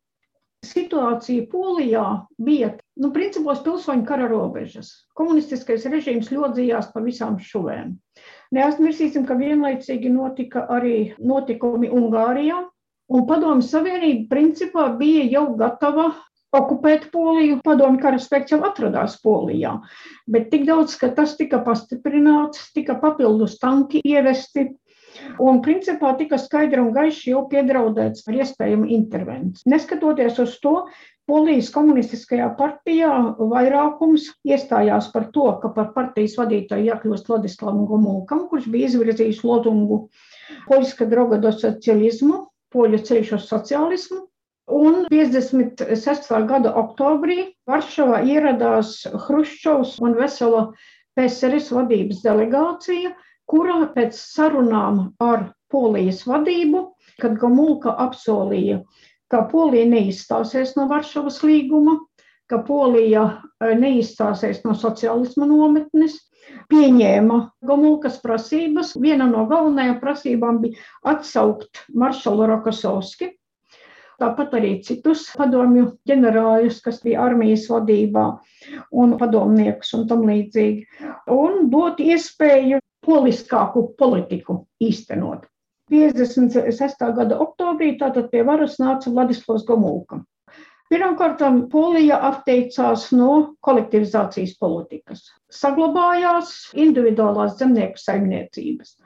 Situācija 0.61 1.47
Polijā 1.49 2.05
bija, 2.37 2.75
nu, 3.01 3.09
principos 3.15 3.63
pilsoņu 3.65 4.05
kara 4.09 4.27
robežas. 4.29 4.91
Komunistiskais 5.17 5.87
režīms 5.89 6.29
ļodzījās 6.35 6.91
pa 6.93 7.01
visām 7.01 7.39
šuvēm. 7.41 7.95
Neaizmirsīsim, 8.55 9.27
ka 9.29 9.37
vienlaicīgi 9.39 10.11
notika 10.11 10.65
arī 10.75 11.13
notikumi 11.23 11.91
Ungārijā, 11.95 12.65
un 13.11 13.27
Padomju 13.29 13.67
Savienība 13.67 14.27
principā 14.33 14.89
bija 14.99 15.29
jau 15.37 15.45
gatava 15.61 16.09
okupēt 16.59 17.09
Poliju. 17.15 17.61
Padomju 17.67 18.03
karaspēks 18.03 18.57
jau 18.57 18.61
atradās 18.67 19.17
Polijā, 19.23 19.77
bet 20.27 20.51
tik 20.51 20.67
daudz, 20.67 20.97
ka 20.99 21.13
tas 21.15 21.37
tika 21.39 21.63
pastiprināts, 21.67 22.73
tika 22.75 22.99
papildus 23.03 23.59
tanki 23.63 24.03
ievesti, 24.03 24.73
Un 25.43 25.61
principā 25.65 26.13
tika 26.19 26.39
skaidri 26.41 26.81
un 26.83 26.93
gaiši 26.95 27.33
jau 27.33 27.45
piedraudēts 27.51 28.25
par 28.27 28.37
iespējamu 28.39 28.89
intervenciju. 28.97 29.69
Neskatoties 29.73 30.39
uz 30.45 30.57
to, 30.63 30.75
Polijas 31.31 31.69
komunistiskajā 31.71 32.49
partijā 32.59 33.11
vairākums 33.39 34.25
iestājās 34.51 35.13
par 35.15 35.29
to, 35.35 35.47
ka 35.63 35.71
par 35.77 35.93
partijas 35.95 36.35
vadītāju 36.41 36.89
jākļūst 36.89 37.31
Vladislavam 37.31 37.85
Gomulkam, 37.87 38.49
kurš 38.51 38.67
bija 38.73 38.89
izvirzījis 38.91 39.45
lozungu 39.47 40.01
Poļska 40.67 41.07
droga 41.13 41.39
do 41.45 41.53
socializmu, 41.55 42.41
poļu 42.75 42.99
ceļš 43.07 43.31
uz 43.39 43.47
sociālismu. 43.53 44.25
Un 44.71 45.05
56. 45.11 46.33
gada 46.51 46.75
oktobrī 46.83 47.39
Varšavā 47.71 48.25
ieradās 48.27 49.01
Hruščovs 49.27 49.97
un 50.03 50.19
vesela 50.19 50.67
PSRS 51.19 51.71
vadības 51.75 52.25
delegācija, 52.27 53.15
kurā 53.51 53.81
pēc 53.95 54.19
sarunām 54.19 55.13
ar 55.23 55.53
Polijas 55.71 56.25
vadību, 56.27 56.85
kad 57.23 57.39
Gomulka 57.39 57.95
apsolīja, 58.07 58.81
ka 59.31 59.45
Polija 59.51 59.87
neizstāsies 59.91 60.75
no 60.77 60.87
Varšavas 60.91 61.41
līguma, 61.47 61.99
ka 62.51 62.59
Polija 62.67 63.25
e, 63.63 63.75
neizstāsies 63.79 64.65
no 64.65 64.75
sociālisma 64.75 65.47
nometnes, 65.47 66.19
pieņēma 66.71 67.37
Gomulkas 67.67 68.19
prasības. 68.25 68.97
Viena 68.99 69.29
no 69.31 69.45
galvenajām 69.51 70.01
prasībām 70.03 70.59
bija 70.65 70.81
atsaukt 71.13 71.85
maršalu 71.95 72.49
Rokosovski, 72.51 73.31
tāpat 74.21 74.57
arī 74.59 74.73
citus 74.85 75.29
padomju 75.39 75.87
ģenerāļus, 76.11 76.83
kas 76.85 77.01
bija 77.05 77.23
armijas 77.29 77.69
vadībā 77.71 78.27
un 79.03 79.17
padomniekus 79.21 79.95
un 79.99 80.09
tam 80.11 80.27
līdzīgi, 80.29 81.07
un 81.37 81.71
dot 81.73 82.03
iespēju 82.03 82.83
poliskāku 83.07 83.87
politiku 83.99 84.65
īstenot. 84.83 85.47
56. 85.91 87.07
gada 87.17 87.39
oktobrī 87.43 87.97
tātad 87.99 88.31
pie 88.31 88.45
varas 88.47 88.79
nāca 88.83 89.11
Vladislavs 89.11 89.67
Gomulka. 89.67 90.21
Pirmkārt, 90.91 91.43
Polija 91.71 92.17
atteicās 92.27 93.11
no 93.15 93.55
kolektivizācijas 93.63 94.57
politikas. 94.59 95.21
Saglabājās 95.55 96.73
individuālās 96.75 97.59
zemnieku 97.61 98.01
saimniecības. 98.03 98.97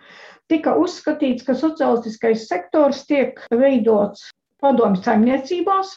Tika 0.49 0.77
uzskatīts, 0.81 1.45
ka 1.45 1.57
sociālistiskais 1.57 2.47
sektors 2.49 3.05
tiek 3.09 3.41
veidots 3.53 4.31
padomju 4.65 5.05
saimniecībās, 5.05 5.93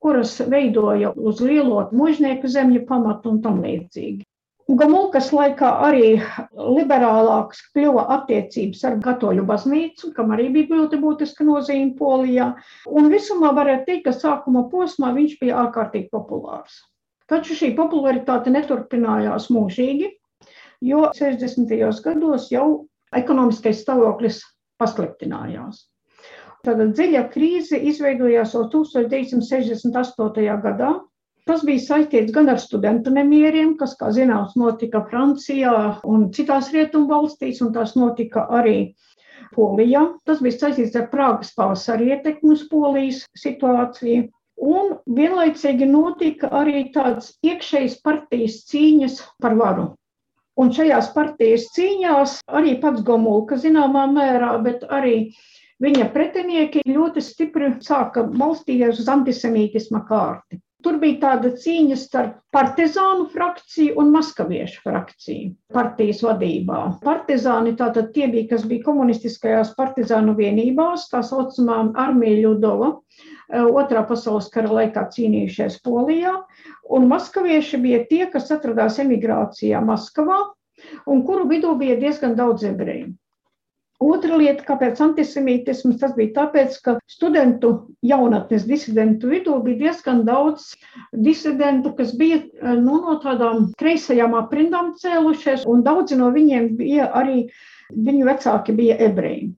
kuras 0.00 0.38
veidoja 0.52 1.12
uz 1.16 1.40
lielo 1.44 1.86
mužnieku 1.92 2.48
zemju 2.48 2.84
pamatu 2.88 3.32
un 3.32 3.40
tam 3.44 3.60
līdzīgi. 3.64 4.24
Gomulkas 4.78 5.32
laikā 5.34 5.68
arī 5.86 6.20
liberālāks 6.54 7.62
kļuva 7.74 8.04
attiecības 8.16 8.84
ar 8.86 8.98
katoļu 9.02 9.42
baznīcu, 9.48 10.12
kam 10.14 10.30
arī 10.36 10.46
bija 10.54 10.78
ļoti 10.78 11.00
būtiska 11.02 11.46
nozīme 11.48 11.96
Polijā. 11.98 12.52
Un 12.86 13.08
visumā 13.10 13.50
varētu 13.56 13.88
teikt, 13.88 14.04
ka 14.04 14.14
sākuma 14.14 14.68
posmā 14.70 15.10
viņš 15.16 15.34
bija 15.40 15.58
ārkārtīgi 15.64 16.10
populārs. 16.14 16.78
Taču 17.30 17.56
šī 17.58 17.72
popularitāte 17.78 18.52
neturpinājās 18.54 19.50
mūžīgi, 19.54 20.12
jo 20.86 21.02
60. 21.18 21.74
gados 22.06 22.48
jau 22.54 22.66
ekonomiskais 23.16 23.82
stāvoklis 23.82 24.42
pasliktinājās. 24.78 25.86
Tāda 26.66 26.86
dziļa 26.92 27.26
krīze 27.32 27.78
izveidojās 27.90 28.54
jau 28.54 28.66
1968. 28.70 30.58
gadā, 30.62 30.90
Tas 31.50 31.64
bija 31.66 31.82
saistīts 31.82 32.30
gan 32.34 32.46
ar 32.52 32.60
studentu 32.62 33.10
nemieriem, 33.10 33.70
kas, 33.78 33.96
kā 33.98 34.12
zināms, 34.14 34.52
notika 34.60 35.00
Francijā 35.10 35.72
un 36.06 36.28
citās 36.36 36.68
rietumu 36.70 37.08
valstīs, 37.10 37.58
un 37.64 37.72
tās 37.74 37.96
notika 37.98 38.44
arī 38.58 38.74
Polijā. 39.56 40.04
Tas 40.30 40.44
bija 40.46 40.60
saistīts 40.60 40.94
ar 41.00 41.08
Prāgas 41.10 41.50
pavasara 41.56 42.06
ietekmi 42.12 42.52
uz 42.54 42.62
Polijas 42.70 43.24
situāciju. 43.42 44.28
Un 44.76 44.94
vienlaicīgi 45.18 45.90
notika 45.90 46.52
arī 46.60 46.84
tādas 46.94 47.32
iekšējas 47.42 47.98
partijas 48.06 48.60
cīņas 48.70 49.18
par 49.42 49.58
varu. 49.58 49.90
Un 50.54 50.70
šajās 50.78 51.10
partijas 51.18 51.66
cīņās 51.74 52.38
arī 52.62 52.78
pats 52.86 53.02
Gomulka 53.10 53.58
zināmā 53.58 54.06
mērā, 54.14 54.54
bet 54.70 54.86
arī 54.86 55.32
viņa 55.82 56.12
pretinieki 56.14 56.86
ļoti 56.86 57.28
stipri 57.32 57.74
sāka 57.82 58.28
balstīties 58.30 59.02
uz 59.02 59.14
antisemītisma 59.18 60.06
kārti. 60.06 60.62
Tur 60.84 60.96
bija 61.00 61.18
tāda 61.20 61.50
cīņa 61.60 61.96
starp 62.00 62.36
partizānu 62.56 63.26
frakciju 63.32 63.98
un 64.00 64.12
maskaviešu 64.14 64.80
frakciju 64.84 65.50
partijas 65.76 66.22
vadībā. 66.24 66.78
Partizāni 67.04 67.74
tātad 67.76 68.12
tie 68.14 68.28
bija, 68.32 68.48
kas 68.54 68.64
bija 68.70 68.86
komunistiskajās 68.86 69.74
partizānu 69.76 70.36
vienībās, 70.38 71.08
tā 71.12 71.20
saucamā 71.26 71.82
armija 72.04 72.40
Ļudova, 72.46 72.90
eh, 72.94 73.60
otrā 73.82 74.06
pasaules 74.08 74.48
kara 74.54 74.72
laikā 74.80 75.06
cīnījušies 75.16 75.80
Polijā, 75.84 76.36
un 76.88 77.08
maskavieši 77.12 77.82
bija 77.84 78.04
tie, 78.08 78.24
kas 78.32 78.50
atradās 78.50 78.98
emigrācijā 79.04 79.84
Maskavā, 79.84 80.40
un 81.06 81.26
kuru 81.26 81.48
vidū 81.50 81.76
bija 81.78 82.00
diezgan 82.00 82.36
daudz 82.40 82.64
ebreju. 82.64 83.12
Otra 84.00 84.38
lieta, 84.40 84.64
kāpēc 84.64 85.00
antisemītisms, 85.04 85.98
tas 86.00 86.14
bija 86.16 86.32
tāpēc, 86.38 86.76
ka 86.86 86.94
studentu 87.10 87.72
jaunatnes 88.00 88.64
disidentu 88.64 89.28
vidū 89.28 89.58
bija 89.66 89.76
diezgan 89.82 90.22
daudz 90.24 90.70
disidentu, 91.12 91.92
kas 91.98 92.14
bija 92.16 92.40
nu, 92.80 92.96
no 93.04 93.18
tādām 93.20 93.68
kreisajām 93.80 94.38
aprindām 94.38 94.94
cēlušies, 95.02 95.66
un 95.68 95.84
daudzi 95.84 96.16
no 96.16 96.30
viņiem 96.32 96.70
bija 96.78 97.10
arī, 97.20 97.42
viņu 97.92 98.30
vecāki 98.30 98.76
bija 98.78 98.96
ebreji. 99.04 99.50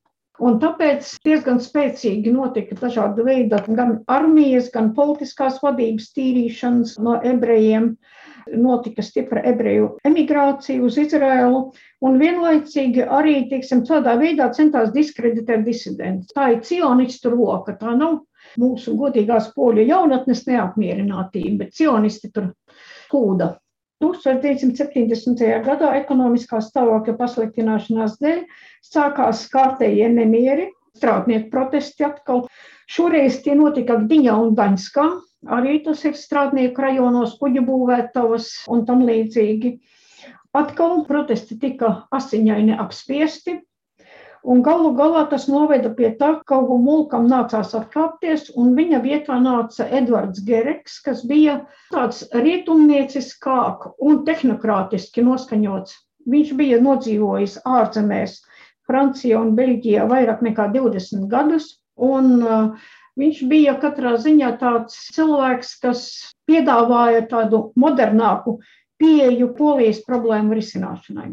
Un 0.43 0.59
tāpēc 0.59 1.07
diezgan 1.23 1.61
spēcīgi 1.63 2.33
notika 2.35 2.75
dažāda 2.81 3.23
veida 3.23 3.61
gan 3.69 4.01
armijas, 4.11 4.73
gan 4.75 4.91
politiskās 4.97 5.61
vadības 5.63 6.11
tīrīšanas 6.17 6.97
no 6.99 7.15
ebrejiem. 7.23 7.93
Notika 8.59 9.05
stipra 9.07 9.39
ebreju 9.47 9.93
emigrācija 10.09 10.83
uz 10.83 10.97
Izraēlu, 10.99 11.61
un 12.03 12.19
vienlaicīgi 12.21 13.07
arī, 13.07 13.37
teiksim, 13.51 13.85
tādā 13.89 14.17
veidā 14.21 14.49
centās 14.57 14.93
diskreditēt 14.95 15.65
disidentus. 15.67 16.35
Tā 16.37 16.51
ir 16.55 16.61
cionistu 16.67 17.33
roka, 17.35 17.77
tā 17.79 17.95
nav 17.99 18.21
mūsu 18.61 18.97
godīgās 18.99 19.53
poļu 19.57 19.87
jaunatnes 19.89 20.45
neapmierinātība, 20.49 21.65
bet 21.65 21.77
cionisti 21.79 22.33
tur 22.35 22.53
kūda. 23.13 23.55
1970. 24.03 25.43
gadā 25.63 25.93
ekonomiskā 26.01 26.59
stāvokļa 26.65 27.15
pasliktināšanās 27.21 28.17
dēļ 28.19 28.41
sākās 28.83 29.45
kārtējie 29.53 30.09
nemieri, 30.11 30.73
strādnieku 30.99 31.53
protesti 31.53 32.09
atkal. 32.09 32.49
Šoreiz 32.91 33.39
tie 33.45 33.55
notika 33.57 34.01
Gdiņā 34.03 34.35
un 34.43 34.57
Daņskā, 34.59 35.07
Arī 35.43 35.81
tas 35.83 36.05
ir 36.07 36.15
strādnieku 36.15 36.85
rajonos, 36.85 37.35
kuģu 37.41 37.65
būvētavas 37.67 38.69
un 38.71 38.85
tam 38.87 39.03
līdzīgi. 39.09 39.73
Atkal 40.53 41.05
protesti 41.09 41.57
tika 41.61 41.91
asiņaini 42.13 42.75
apspiesti, 42.83 43.55
un 44.45 44.61
galu 44.67 44.91
galā 44.99 45.23
tas 45.31 45.47
noveda 45.49 45.93
pie 45.97 46.11
tā, 46.19 46.33
ka 46.45 46.59
Mulkam 46.61 47.29
nācās 47.31 47.73
atkāpties, 47.79 48.51
un 48.61 48.75
viņa 48.77 49.01
vietā 49.07 49.39
nāca 49.41 49.87
Edvards 49.89 50.43
Gereks, 50.45 50.99
kas 51.07 51.25
bija 51.25 51.63
tāds 51.95 52.25
rietumnieciskāk 52.35 53.93
un 53.99 54.25
tehnokrātiski 54.29 55.25
noskaņots. 55.25 55.97
Viņš 56.33 56.53
bija 56.59 56.81
nodzīvojis 56.85 57.63
ārzemēs, 57.67 58.41
Francijā 58.87 59.41
un 59.41 59.55
Beļģijā 59.57 60.05
vairāk 60.11 60.43
nekā 60.45 60.69
20 60.75 61.31
gadus, 61.33 61.79
un 61.97 62.35
uh, 62.43 62.91
Viņš 63.21 63.43
bija 63.49 63.75
katrā 63.81 64.15
ziņā 64.17 64.55
tāds 64.61 64.95
cilvēks, 65.13 65.73
kas 65.83 66.05
piedāvāja 66.49 67.27
tādu 67.29 67.67
modernāku 67.77 68.55
pieeju 69.03 69.51
polijas 69.59 70.01
problēmu 70.07 70.57
risināšanai. 70.59 71.33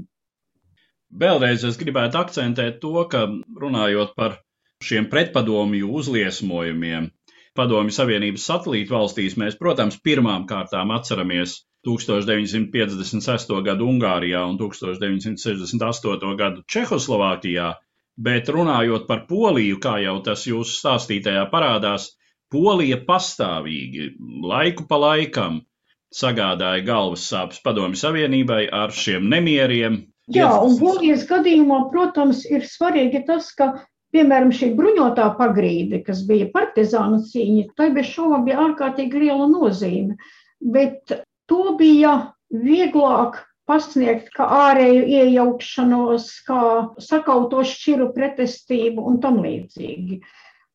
Vēlreiz 1.22 1.64
es 1.70 1.78
gribētu 1.82 2.20
akcentēt 2.20 2.82
to, 2.84 3.06
ka 3.12 3.24
runājot 3.64 4.14
par 4.18 4.38
šiem 4.86 5.10
pretpadomju 5.14 5.90
uzliesmojumiem, 6.02 7.10
Padomju 7.58 7.92
Savienības 7.92 8.44
satelītu 8.46 8.94
valstīs 8.94 9.34
mēs, 9.42 9.58
protams, 9.60 9.98
pirmām 10.06 10.46
kārtām 10.48 10.94
atceramies 10.96 11.58
1956. 11.88 13.56
gadu 13.66 13.88
Ungārijā 13.90 14.44
un 14.48 14.60
1968. 14.62 16.36
gadu 16.40 16.64
Čehoslovākijā, 16.70 17.74
Bet 18.20 18.50
runājot 18.52 19.06
par 19.08 19.22
Poliju, 19.30 19.78
kā 19.80 19.94
jau 20.04 20.18
tas 20.24 20.42
jūsu 20.44 20.74
stāstītajā 20.82 21.46
parādās, 21.54 22.10
Polija 22.52 22.98
pastāvīgi, 23.08 24.10
laiku 24.44 24.84
pa 24.90 24.98
laikam 25.00 25.62
sagādāja 26.16 26.86
galvas 26.86 27.28
sāpes 27.30 27.62
Padomju 27.66 28.00
Savienībai 28.00 28.63
ar 28.74 28.94
šiem 28.96 29.30
nemieriem. 29.30 30.01
Jā, 30.30 30.50
un 30.62 30.78
Polijas 30.78 31.25
gadījumā, 31.30 31.88
protams, 31.94 32.44
ir 32.50 32.66
svarīgi 32.70 33.24
tas, 33.25 33.50
ka, 33.58 33.72
piemēram, 34.13 34.51
šī 34.54 34.72
bruņotā 34.78 35.32
pagrīde, 35.39 36.04
kas 36.06 36.22
bija 36.30 36.50
partizānu 36.54 37.24
cīņa, 37.30 37.70
tai 37.78 37.89
bez 37.96 38.12
šaubām 38.13 38.46
bija 38.46 38.62
ārkārtīgi 38.67 39.24
liela 39.26 39.48
nozīme. 39.50 40.17
Bet 40.60 41.13
to 41.50 41.76
bija 41.80 42.34
vieglāk 42.54 43.41
pasniegt 43.69 44.32
kā 44.34 44.45
ārēju 44.69 45.06
iejaukšanos, 45.13 46.30
kā 46.45 46.62
sakauto 47.06 47.62
šķiru 47.65 48.10
pretestību 48.15 49.06
un 49.06 49.19
tam 49.22 49.41
līdzīgi. 49.45 50.22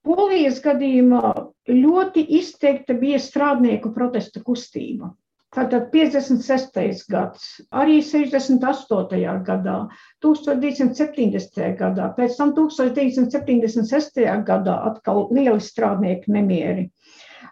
Polijas 0.05 0.61
gadījumā 0.63 1.33
ļoti 1.71 2.27
izteikta 2.39 2.95
bija 2.99 3.19
strādnieku 3.23 3.95
protesta 3.95 4.43
kustība. 4.45 5.15
Tātad 5.55 5.93
56. 5.93 7.05
gads, 7.11 7.43
arī 7.71 8.01
68. 8.03 9.21
gadā, 9.47 9.77
1970. 10.25 11.69
gadā, 11.79 12.09
pēc 12.17 12.35
tam 12.41 12.51
1976. 12.57 14.25
gadā 14.49 14.75
atkal 14.91 15.29
lieli 15.31 15.63
strādnieku 15.63 16.35
nemieri. 16.35 16.89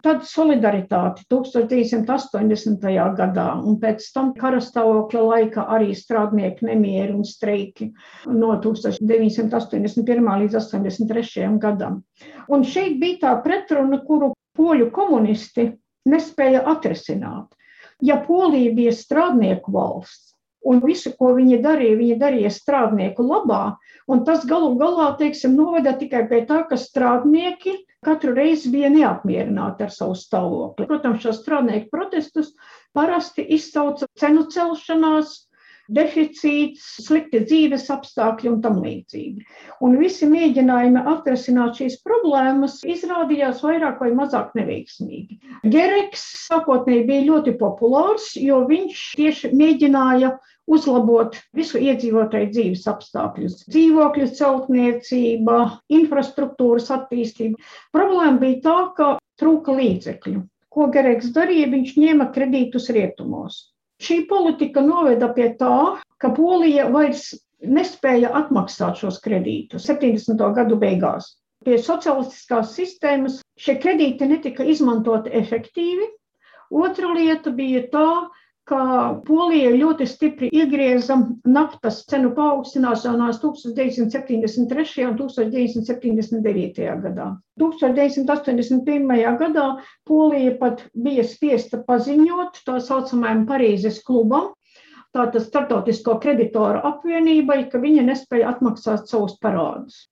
Tad 0.03 0.25
solidaritāte 0.27 1.23
1980. 1.31 2.83
gadā, 3.15 3.47
un 3.63 3.79
pēc 3.79 4.09
tam 4.11 4.33
karastāvokļa 4.35 5.23
laika 5.29 5.63
arī 5.71 5.95
strādnieku 5.95 6.67
nemieri 6.67 7.15
un 7.15 7.23
streiki 7.23 7.87
no 8.27 8.51
1981. 8.67 10.31
līdz 10.43 10.59
83. 10.59 11.47
gadam. 11.55 12.01
Un 12.51 12.67
šeit 12.67 12.99
bija 12.99 13.21
tā 13.23 13.33
pretruna, 13.47 14.03
kuru 14.03 14.33
poļu 14.59 14.91
komunisti 14.91 15.69
nespēja 16.11 16.67
atrisināt. 16.67 17.53
Ja 18.03 18.19
Polija 18.27 18.73
bija 18.75 18.91
strādnieku 18.95 19.71
valsts, 19.71 20.33
un 20.67 20.81
visu, 20.83 21.13
ko 21.19 21.33
viņi 21.37 21.61
darīja, 21.63 21.99
viņi 21.99 22.19
darīja 22.19 22.51
strādnieku 22.51 23.23
labā, 23.27 23.77
un 24.11 24.23
tas 24.27 24.43
galu 24.47 24.73
galā, 24.79 25.13
teiksim, 25.19 25.55
noveda 25.55 25.95
tikai 25.99 26.25
pie 26.29 26.43
tā, 26.49 26.63
ka 26.69 26.79
strādnieki 26.79 27.77
katru 28.03 28.33
reizi 28.35 28.71
bija 28.73 28.91
neapmierināti 28.91 29.85
ar 29.85 29.93
savu 29.95 30.17
stāvokli. 30.19 30.87
Protams, 30.89 31.23
šo 31.23 31.35
strādnieku 31.37 31.91
protestus 31.93 32.51
parasti 32.95 33.45
izsauca 33.55 34.09
cenu 34.19 34.45
celšanās, 34.51 35.35
deficīts, 35.91 36.83
slikti 37.03 37.41
dzīves 37.43 37.89
apstākļi 37.91 38.51
un 38.51 38.61
tam 38.63 38.79
līdzīgi. 38.83 39.43
Un 39.83 39.97
visi 39.99 40.29
mēģinājumi 40.29 41.03
atrisināt 41.13 41.81
šīs 41.81 41.99
problēmas 42.05 42.79
izrādījās 42.87 43.63
vairāk 43.65 43.99
vai 44.03 44.13
mazāk 44.15 44.53
neveiksmīgi. 44.57 45.39
Gereks 45.73 46.23
sākotnēji 46.47 47.07
bija 47.09 47.27
ļoti 47.31 47.57
populārs, 47.59 48.31
jo 48.39 48.63
viņš 48.69 49.03
tieši 49.19 49.53
mēģināja 49.57 50.37
uzlabot 50.71 51.35
visu 51.55 51.81
iedzīvotāju 51.81 52.51
dzīves 52.53 52.87
apstākļus, 52.87 53.65
dzīvokļu 53.67 54.29
celtniecība, 54.37 55.57
infrastruktūras 55.91 56.87
attīstība. 56.95 57.59
Problēma 57.95 58.39
bija 58.39 58.61
tā, 58.63 58.77
ka 58.95 59.09
trūka 59.41 59.75
līdzekļu. 59.75 60.45
Ko 60.73 60.87
Gereks 60.93 61.29
darīja? 61.35 61.67
Viņš 61.69 61.97
ņēma 61.99 62.31
kredītus 62.33 62.89
rietumos. 62.95 63.72
Šī 64.03 64.23
politika 64.27 64.81
noveda 64.83 65.29
pie 65.35 65.53
tā, 65.59 65.99
ka 66.19 66.31
Polija 66.35 66.89
vairs 66.91 67.29
nespēja 67.63 68.33
atmaksāt 68.35 68.99
šos 68.99 69.21
kredītus 69.23 69.87
70. 69.87 70.43
gadu 70.57 70.79
beigās. 70.81 71.29
Pie 71.63 71.77
socialistiskās 71.79 72.73
sistēmas 72.75 73.39
šie 73.55 73.77
kredīti 73.79 74.27
netika 74.27 74.65
izmantoti 74.67 75.31
efektīvi. 75.39 76.09
Otra 76.83 77.13
lieta 77.15 77.53
bija 77.55 77.85
tā, 77.93 78.07
ka 78.69 78.83
Polija 79.27 79.71
ļoti 79.75 80.05
stipri 80.07 80.49
iegrieza 80.55 81.17
naftas 81.55 81.99
cenu 82.11 82.31
paaugstināšanās 82.37 83.41
1973. 83.43 85.07
un 85.09 85.17
1979. 85.19 86.87
gadā. 87.03 87.27
1981. 87.59 89.37
gadā 89.43 89.67
Polija 90.07 90.55
pat 90.61 90.85
bija 90.95 91.27
spiesta 91.27 91.81
paziņot 91.89 92.63
tā 92.67 92.79
saucamajam 92.87 93.43
Parīzes 93.51 93.99
klubam, 94.07 94.53
tātad 95.13 95.43
Startautisko 95.43 96.17
kreditoru 96.23 96.79
apvienībai, 96.93 97.65
ka 97.69 97.83
viņa 97.83 98.07
nespēja 98.07 98.55
atmaksāt 98.55 99.11
savus 99.11 99.35
parādus. 99.43 100.05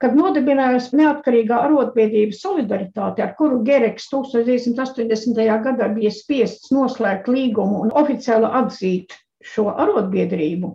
Kad 0.00 0.14
nodibinājās 0.16 0.90
neatkarīgā 0.96 1.58
arotbiedrība 1.66 2.32
solidaritāte, 2.32 3.20
ar 3.20 3.34
kuru 3.36 3.58
Gereks 3.66 4.08
1980. 4.08 5.42
gadā 5.66 5.90
bija 5.92 6.12
spiests 6.14 6.72
noslēgt 6.72 7.28
līgumu 7.28 7.82
un 7.84 7.92
oficiāli 8.00 8.48
atzīt 8.62 9.12
šo 9.44 9.68
arotbiedrību, 9.74 10.72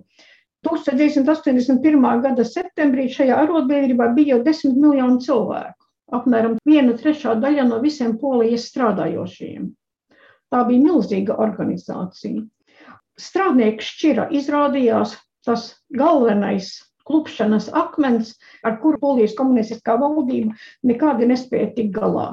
1981. 0.66 2.22
gada 2.22 2.46
septembrī 2.46 3.06
šajā 3.14 3.38
arotbiedrībā 3.44 4.12
bija 4.18 4.36
jau 4.36 4.44
desmit 4.46 4.78
miljoni 4.82 5.22
cilvēku. 5.26 5.82
apmēram 6.16 6.58
viena 6.66 6.94
trešā 6.94 7.34
daļa 7.42 7.64
no 7.66 7.80
visiem 7.82 8.12
polijas 8.22 8.68
strādājošiem. 8.70 9.72
Tā 10.54 10.60
bija 10.68 10.84
milzīga 10.84 11.38
organizācija. 11.42 12.44
Strādnieku 13.18 13.82
šķira 13.82 14.28
izrādījās 14.38 15.16
tas 15.46 15.64
galvenais 15.90 16.70
klupšanas 17.08 17.70
akmens, 17.74 18.36
ar 18.65 18.80
kuru 18.82 19.00
polijas 19.02 19.36
komunistiskā 19.38 19.98
valdība 20.02 20.56
nekādi 20.91 21.30
nespēja 21.32 21.72
tikt 21.78 21.96
galā. 21.98 22.28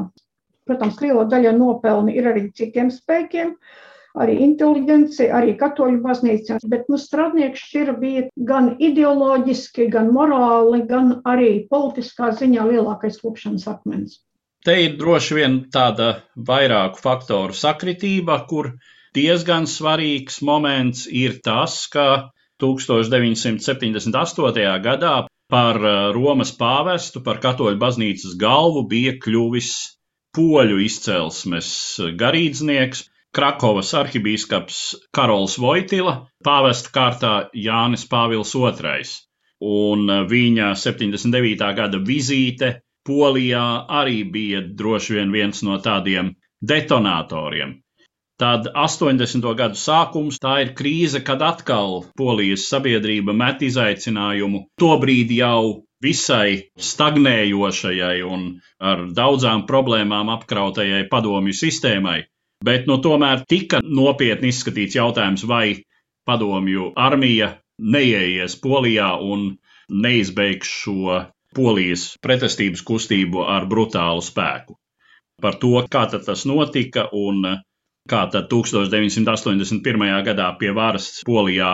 Protams, 0.68 1.00
liela 1.02 1.24
daļa 1.30 1.52
nopelni 1.58 2.14
ir 2.18 2.28
arī 2.30 2.44
citiem 2.54 2.90
spēkiem, 2.94 3.56
arī 4.22 4.36
inteligenci, 4.44 5.26
arī 5.32 5.56
katoļu 5.60 6.02
baznīca, 6.04 6.58
bet 6.70 6.90
nu, 6.92 6.98
strādnieku 7.00 7.58
šķira 7.58 7.94
bija 7.98 8.26
gan 8.50 8.74
ideoloģiski, 8.78 9.88
gan 9.92 10.12
morāli, 10.14 10.84
gan 10.88 11.16
arī 11.28 11.54
politiskā 11.72 12.30
ziņā 12.38 12.68
lielākais 12.68 13.18
klupšanas 13.22 13.66
akmens. 13.72 14.20
Te 14.62 14.76
ir 14.78 14.92
droši 15.00 15.34
vien 15.40 15.54
tāda 15.74 16.12
vairāku 16.48 17.00
faktoru 17.02 17.56
sakritība, 17.56 18.36
kur 18.46 18.76
diezgan 19.16 19.66
svarīgs 19.66 20.38
moments 20.46 21.08
ir 21.10 21.40
tas, 21.42 21.80
ka 21.90 22.30
1978. 22.62 24.78
gadā 24.86 25.14
par 25.52 25.76
uh, 25.82 26.12
Romas 26.16 26.54
pāvestu, 26.56 27.20
par 27.26 27.36
katoļu 27.42 27.76
baznīcas 27.80 28.38
galvu 28.40 28.86
bija 28.88 29.12
kļuvis 29.20 29.72
poļu 30.36 30.78
izcelsmes 30.86 31.72
garīdznieks, 32.22 33.08
Krakovas 33.32 33.94
arhibīskaps 33.96 34.78
Karols 35.16 35.56
Vojtila, 35.60 36.18
pāvesta 36.44 36.92
kārtā 36.92 37.34
Jānis 37.56 38.04
Pāvils 38.08 38.52
II. 38.56 39.04
Un 39.72 40.08
uh, 40.08 40.24
viņa 40.28 40.72
79. 40.78 41.68
gada 41.76 42.00
vizīte 42.00 42.78
Polijā 43.02 43.66
arī 44.00 44.22
bija 44.30 44.60
droši 44.62 45.18
vien 45.18 45.32
viens 45.34 45.64
no 45.66 45.80
tādiem 45.82 46.36
detonatoriem. 46.62 47.81
Tad 48.42 48.64
80. 48.74 49.44
gadu 49.54 49.78
sākums, 49.78 50.40
tā 50.42 50.56
ir 50.64 50.70
krīze, 50.78 51.20
kad 51.22 51.42
atkal 51.46 52.00
polijas 52.18 52.64
sabiedrība 52.72 53.30
met 53.38 53.62
izaicinājumu 53.62 54.64
tobrīd 54.82 55.30
jau 55.36 55.84
visai 56.02 56.64
stagnējošajai 56.88 58.18
un 58.26 58.42
ar 58.90 59.04
daudzām 59.20 59.62
problēmām 59.70 60.34
apkrautajai 60.34 61.04
padomju 61.14 61.54
sistēmai. 61.60 62.18
Bet 62.66 62.90
nu, 62.90 62.98
tomēr 63.06 63.46
tika 63.46 63.78
nopietni 64.00 64.50
izskatīts 64.50 64.98
jautājums, 64.98 65.46
vai 65.46 65.84
padomju 66.26 66.90
armija 66.98 67.54
neieies 67.78 68.58
Polijā 68.66 69.14
un 69.22 69.52
neizbeigs 69.86 70.78
šo 70.82 71.24
Polijas 71.54 72.08
pretestības 72.26 72.82
kustību 72.90 73.46
ar 73.46 73.70
brutālu 73.70 74.30
spēku. 74.34 74.80
Par 75.42 75.62
to, 75.62 75.76
kā 75.94 76.08
tas 76.10 76.48
notika 76.48 77.06
un 77.12 77.44
kā 78.10 78.24
tad 78.32 78.48
1981. 78.50 80.06
gadā 80.26 80.48
pie 80.58 80.72
varas 80.74 81.08
Polijā 81.26 81.72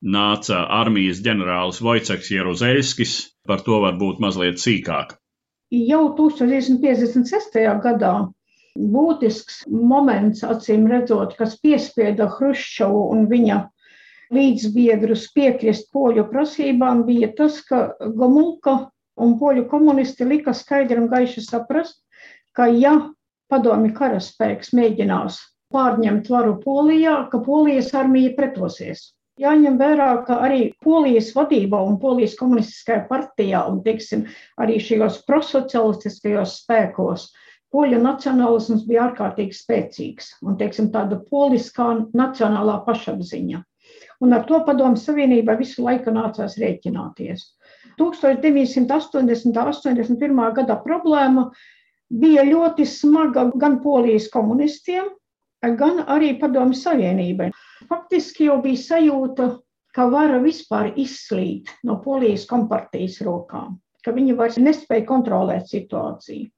nāca 0.00 0.64
armijas 0.80 1.20
ģenerālis 1.24 1.80
Vojceks 1.84 2.30
Jeruzelskis, 2.32 3.14
par 3.48 3.64
to 3.64 3.80
varbūt 3.84 4.20
mazliet 4.20 4.60
sīkāk. 4.60 5.16
Jau 5.70 6.04
1956. 6.18 7.58
gadā 7.84 8.14
būtisks 8.76 9.64
moments, 9.70 10.44
acīm 10.44 10.86
redzot, 10.90 11.36
kas 11.38 11.56
piespieda 11.62 12.28
Hruščovu 12.36 13.04
un 13.14 13.26
viņa 13.30 13.60
līdzbiedrus 14.34 15.28
piekrist 15.34 15.90
poļu 15.94 16.26
prasībām, 16.30 17.04
bija 17.06 17.32
tas, 17.36 17.60
ka 17.66 17.94
Gomulka 18.16 18.76
un 19.20 19.36
poļu 19.40 19.66
komunisti 19.70 20.26
lika 20.28 20.54
skaidri 20.54 21.00
un 21.02 21.08
gaiši 21.10 21.42
saprast, 21.44 21.98
ka 22.54 22.68
ja 22.70 22.94
padomi 23.50 23.90
karaspēks 23.94 24.70
mēģinās 24.76 25.40
pārņemt 25.74 26.28
varu 26.30 26.58
Polijā, 26.64 27.16
ka 27.30 27.40
Polijas 27.46 27.92
armija 27.94 28.34
pretosies. 28.36 29.10
Jāņem 29.40 29.78
vērā, 29.80 30.08
ka 30.26 30.36
arī 30.44 30.64
Polijas 30.84 31.30
vadībā 31.36 31.78
un 31.86 31.96
Polijas 32.02 32.34
komunistiskajā 32.36 33.06
partijā 33.08 33.62
un, 33.70 33.78
teiksim, 33.86 34.26
arī 34.60 34.76
šajos 34.84 35.22
prosocialistiskajos 35.28 36.58
spēkos 36.60 37.30
poļu 37.72 38.00
nacionālisms 38.02 38.84
bija 38.88 39.06
ārkārtīgi 39.08 39.56
spēcīgs 39.56 40.32
un, 40.42 40.58
teiksim, 40.60 40.90
tāda 40.92 41.20
poliskā 41.30 41.88
nacionālā 42.18 42.80
pašapziņa. 42.86 43.62
Un 44.20 44.36
ar 44.36 44.44
to 44.48 44.60
padomu 44.66 45.00
savienībai 45.00 45.56
visu 45.62 45.86
laiku 45.86 46.12
nācās 46.12 46.58
rēķināties. 46.60 47.46
1980. 48.00 49.48
un 49.48 49.56
81. 49.56 50.42
gada 50.58 50.76
problēma 50.84 51.46
bija 52.10 52.44
ļoti 52.44 52.84
smaga 52.88 53.46
gan 53.56 53.78
polijas 53.84 54.28
komunistiem, 54.32 55.08
gan 55.80 56.04
arī 56.08 56.34
padomu 56.40 56.76
savienībai. 56.76 57.50
Faktiski 57.88 58.48
jau 58.48 58.60
bija 58.64 58.80
sajūta, 58.80 59.48
ka 59.94 60.06
vara 60.12 60.38
vispār 60.42 60.92
izslīd 60.96 61.70
no 61.84 61.98
polijas 62.04 62.46
kompartijas 62.50 63.20
rokām, 63.26 63.78
ka 64.04 64.14
viņi 64.16 64.36
vairs 64.38 64.58
nespēja 64.62 65.06
kontrolēt 65.08 65.68
situāciju. 65.72 66.48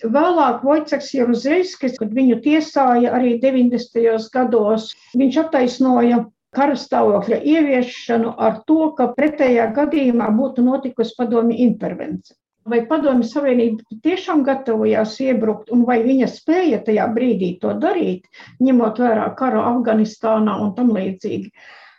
Vēlāk 0.00 0.62
Vojceks 0.64 1.12
Jeruzelskis, 1.12 1.98
kad 2.00 2.12
viņu 2.16 2.38
tiesāja 2.40 3.12
arī 3.12 3.34
90. 3.40 4.28
gados, 4.32 4.94
viņš 5.12 5.40
attaisnoja 5.42 6.22
kara 6.56 6.76
stāvokļa 6.76 7.42
ieviešanu 7.44 8.32
ar 8.40 8.62
to, 8.66 8.94
ka 8.96 9.10
pretējā 9.16 9.68
gadījumā 9.76 10.30
būtu 10.36 10.64
notikusi 10.64 11.14
padomju 11.18 11.58
intervence. 11.66 12.34
Vai 12.70 12.80
padomju 12.86 13.26
savienība 13.26 13.98
tiešām 14.04 14.44
gatavojās 14.46 15.16
iebrukt, 15.24 15.70
un 15.74 15.84
vai 15.88 15.98
viņa 16.04 16.28
spēja 16.30 16.80
tajā 16.86 17.06
brīdī 17.16 17.50
to 17.62 17.74
darīt, 17.82 18.28
ņemot 18.62 19.00
vērā 19.02 19.26
karu 19.38 19.62
Afganistānā 19.72 20.56
un 20.64 20.74
tam 20.76 20.92
līdzīgi. 20.96 21.50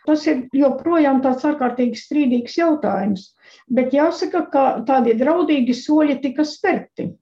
Tas 0.06 0.24
ir 0.26 0.46
joprojām 0.58 1.20
tāds 1.22 1.44
ārkārtīgi 1.46 1.98
strīdīgs 1.98 2.56
jautājums, 2.58 3.28
bet 3.70 3.94
jāsaka, 3.94 4.46
ka 4.54 4.64
tādi 4.88 5.14
draudīgi 5.18 5.76
soļi 5.78 6.18
tika 6.24 6.46
spērti. 6.48 7.12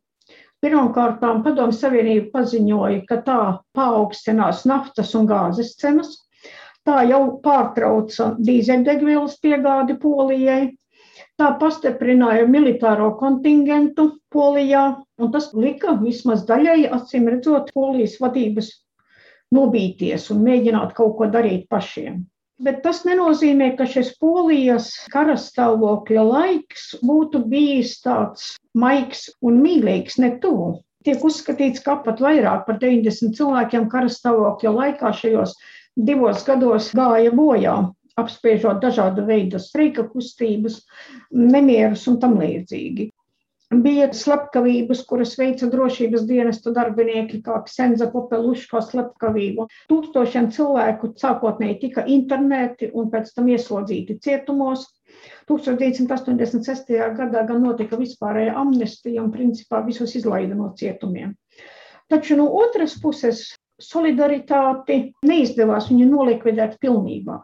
Pirmkārt, 0.61 1.21
Padomju 1.21 1.77
Savienība 1.77 2.31
paziņoja, 2.39 3.05
ka 3.09 3.21
tā 3.27 3.43
paaugstinās 3.77 4.67
naftas 4.69 5.15
un 5.17 5.29
gāzes 5.29 5.75
cenas, 5.81 6.19
Tā 6.89 7.03
jau 7.05 7.25
pārtrauca 7.45 8.31
dīzeļdegvielas 8.41 9.37
piegādi 9.45 9.97
Polijai. 10.01 10.71
Tā 11.41 11.55
pastiprināja 11.57 12.45
militāro 12.45 13.15
kontingentu 13.17 14.11
Polijā, 14.35 14.83
un 15.17 15.31
tas 15.33 15.47
lika 15.57 15.95
vismaz 15.97 16.43
daļai, 16.45 16.91
acīm 16.93 17.31
redzot, 17.33 17.71
Polijas 17.73 18.19
vadības 18.21 18.69
nobīties 19.57 20.27
un 20.35 20.43
mēģināt 20.45 20.93
kaut 20.99 21.15
ko 21.17 21.29
darīt 21.33 21.65
pašiem. 21.73 22.19
Bet 22.61 22.83
tas 22.85 23.07
nenozīmē, 23.09 23.71
ka 23.79 23.87
šis 23.89 24.11
polijas 24.21 24.91
karastāvokļa 25.15 26.25
laiks 26.29 26.91
būtu 27.01 27.41
bijis 27.49 27.95
tāds 28.05 28.51
maigs 28.77 29.31
un 29.41 29.63
mīlīgs, 29.65 30.19
ne 30.21 30.35
tuvu. 30.43 30.75
Tiek 31.09 31.25
uzskatīts, 31.25 31.81
ka 31.81 31.97
pat 32.05 32.21
vairāk 32.21 32.67
par 32.67 32.77
90 32.83 33.33
cilvēkiem 33.39 33.89
karastāvokļa 33.89 34.75
laikā 34.77 35.15
šajos 35.23 35.57
divos 35.97 36.45
gados 36.45 36.93
gāja 36.93 37.33
bojā, 37.33 37.79
apspiežot 38.19 38.83
dažādu 38.83 39.27
veidu 39.29 39.61
streika 39.63 40.07
kustības, 40.11 40.83
nemierus 41.31 42.07
un 42.11 42.21
tam 42.23 42.39
līdzīgi. 42.41 43.11
Bija 43.71 44.09
slepkavības, 44.11 45.05
kuras 45.07 45.37
veica 45.39 45.69
drošības 45.71 46.25
dienestu 46.27 46.73
darbinieki, 46.75 47.39
kā 47.47 47.61
Ksenza 47.69 48.09
Popeluško 48.11 48.81
slepkavību. 48.83 49.69
Tūkstošiem 49.93 50.49
cilvēku 50.57 51.13
sākotnēji 51.21 51.77
tika 51.85 52.03
internēti 52.11 52.89
un 52.91 53.13
pēc 53.13 53.31
tam 53.37 53.53
ieslodzīti 53.55 54.19
cietumos. 54.27 54.89
1986. 55.47 56.91
gadā 57.15 57.45
gan 57.47 57.63
notika 57.63 57.99
vispārēja 58.01 58.57
amnestija 58.59 59.23
un 59.23 59.31
principā 59.31 59.85
visus 59.87 60.17
izlaida 60.19 60.59
no 60.59 60.73
cietumiem. 60.75 61.37
Taču 62.11 62.41
no 62.43 62.49
otras 62.59 62.99
puses 62.99 63.53
solidaritāti 63.79 65.13
neizdevās 65.23 65.87
viņu 65.93 66.11
nolikvidēt 66.11 66.75
pilnībā. 66.83 67.39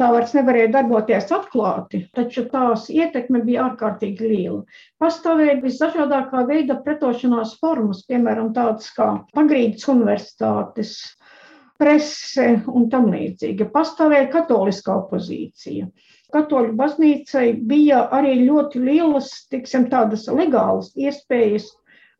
Tā 0.00 0.06
vairs 0.14 0.30
nevarēja 0.32 0.70
darboties 0.72 1.26
atklāti, 1.36 1.98
taču 2.16 2.46
tās 2.48 2.86
ietekme 2.88 3.42
bija 3.44 3.66
ārkārtīgi 3.66 4.30
liela. 4.30 4.62
Pastāvēja 5.02 5.58
visdažādākā 5.60 6.46
veida 6.48 6.78
pretošanās 6.86 7.58
formas, 7.60 8.00
piemēram, 8.08 8.54
tādas 8.56 8.88
kā 8.96 9.10
pagrīdes 9.36 9.84
universitātes, 9.92 10.94
prese 11.76 12.48
un 12.72 12.88
tam 12.94 13.10
līdzīgi. 13.12 13.68
Pastāvēja 13.76 14.30
katoliskā 14.32 14.96
opozīcija. 15.02 15.90
Katoļu 16.32 16.72
baznīcai 16.80 17.46
bija 17.68 18.06
arī 18.16 18.38
ļoti 18.46 18.80
lielas, 18.80 19.30
tiksim, 19.52 19.90
tādas 19.92 20.24
legālas 20.32 20.94
iespējas 20.96 21.68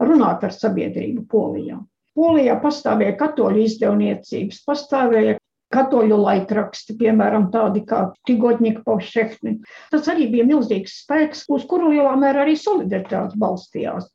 runāt 0.05 0.45
ar 0.45 0.53
sabiedrību 0.53 1.25
Polijā. 1.33 1.81
Polijā 2.13 2.61
pastāvēja 2.61 3.17
katoļu 3.21 3.65
izdevniecības, 3.71 4.65
pastāvēja 4.69 5.41
katoļu 5.75 6.17
laikraksti, 6.21 6.97
piemēram, 7.01 7.49
tādi 7.55 7.85
kā 7.87 8.09
Tigotņika 8.29 8.83
Paušehni. 8.87 9.59
Tas 9.93 10.09
arī 10.11 10.29
bija 10.33 10.47
milzīgs 10.49 11.01
spēks, 11.05 11.45
uz 11.53 11.67
kuru 11.71 11.93
lielā 11.95 12.17
mērā 12.19 12.45
arī 12.45 12.57
solidaritāte 12.59 13.39
balstījās. 13.41 14.09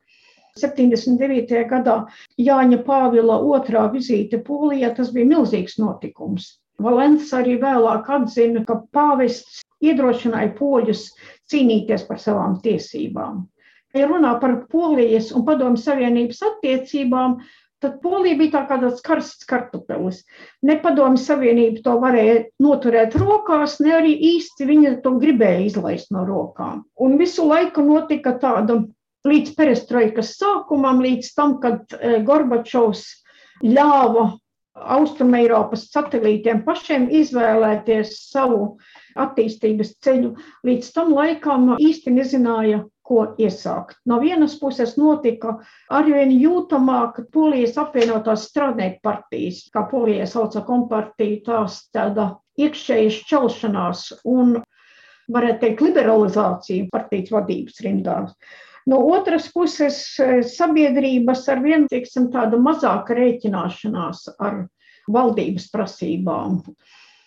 79. 0.60 1.66
gadā 1.68 1.96
Jāņa 2.40 2.80
Pāvila 2.88 3.42
otrā 3.44 3.90
vizīte 3.92 4.40
Polijā, 4.44 4.94
tas 4.96 5.12
bija 5.16 5.28
milzīgs 5.34 5.76
notikums. 5.82 6.54
Valents 6.80 7.32
arī 7.36 7.58
vēlāk 7.60 8.08
atzina, 8.12 8.64
ka 8.68 8.82
pāvests 8.96 9.62
iedrošināja 9.84 10.54
poļus 10.58 11.10
cīnīties 11.52 12.08
par 12.08 12.20
savām 12.24 12.58
tiesībām. 12.64 13.44
Ja 13.96 14.10
runā 14.10 14.34
par 14.42 14.58
Polijas 14.72 15.30
un 15.36 15.46
Padomju 15.48 15.80
Savienības 15.80 16.42
attiecībām, 16.50 17.38
tad 17.84 18.00
Polija 18.04 18.38
bija 18.40 18.54
tā 18.56 18.62
kā 18.70 18.78
tāds 18.82 19.04
karsts 19.06 19.48
kartupelis. 19.50 20.24
Ne 20.66 20.78
Padomju 20.82 21.22
Savienība 21.22 21.84
to 21.86 21.96
varēja 22.02 22.38
noturēt 22.64 23.18
rokās, 23.20 23.80
ne 23.84 23.96
arī 24.00 24.16
īsti 24.36 24.70
viņa 24.70 24.94
to 25.04 25.16
gribēja 25.22 25.66
izlaist 25.68 26.14
no 26.16 26.26
rokām. 26.28 26.86
Un 26.96 27.18
visu 27.22 27.48
laiku 27.48 27.84
notika 27.86 28.36
tāda 28.42 28.82
līdz 29.26 29.54
perestroikas 29.58 30.36
sākumam, 30.40 31.02
līdz 31.04 31.32
tam, 31.38 31.60
kad 31.62 31.96
e, 31.98 32.20
Gorbačovs 32.26 33.06
ļāva 33.66 34.34
Austrumēropas 34.76 35.86
satelītiem 35.88 36.66
pašiem 36.66 37.08
izvēlēties 37.16 38.12
savu 38.28 38.76
attīstības 39.16 39.94
ceļu. 40.04 40.34
Līdz 40.68 40.90
tam 40.98 41.14
laikam 41.16 41.70
īsti 41.80 42.12
nezināja, 42.12 42.84
ko 43.06 43.22
iesākt. 43.42 44.00
No 44.10 44.20
vienas 44.24 44.56
puses 44.60 44.96
notika 44.98 45.60
arvien 45.94 46.32
jūtamāk 46.34 47.20
polijas 47.34 47.78
apvienotās 47.82 48.48
strādnieku 48.50 49.00
partijas, 49.06 49.66
kā 49.74 49.86
polija 49.92 50.26
sauca 50.30 50.64
kompartiju, 50.66 51.44
tās 51.46 51.84
tāda 51.94 52.32
iekšēja 52.58 53.12
šķelšanās 53.20 54.08
un, 54.32 54.58
varētu 55.32 55.62
teikt, 55.66 55.84
liberalizācija 55.86 56.90
partijas 56.94 57.34
vadības 57.36 57.84
rindās. 57.86 58.30
No 58.86 59.00
otras 59.10 59.48
puses, 59.54 60.20
eh, 60.22 60.44
sabiedrības 60.46 61.48
ar 61.50 61.60
vienu, 61.62 61.88
teiksim, 61.90 62.32
tādu 62.34 62.58
mazāku 62.62 63.14
rēķināšanās 63.18 64.28
ar 64.40 64.68
valdības 65.10 65.72
prasībām. 65.74 66.62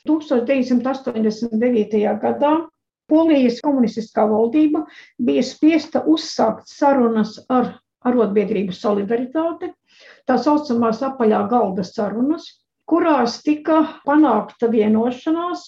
1989. 0.07 2.19
gadā 2.23 2.69
Polijas 3.09 3.63
komunistiskā 3.65 4.27
valdība 4.29 4.85
bija 5.25 5.43
spiesta 5.47 6.03
uzsākt 6.05 6.69
sarunas 6.69 7.39
ar 7.49 7.79
arotbiedrību 8.09 8.75
solidaritāti, 8.77 9.73
tā 10.29 10.37
saucamās 10.39 11.01
apaļā 11.07 11.43
galda 11.51 11.85
sarunas, 11.87 12.47
kurās 12.89 13.41
tika 13.45 13.81
panākta 14.07 14.69
vienošanās 14.73 15.65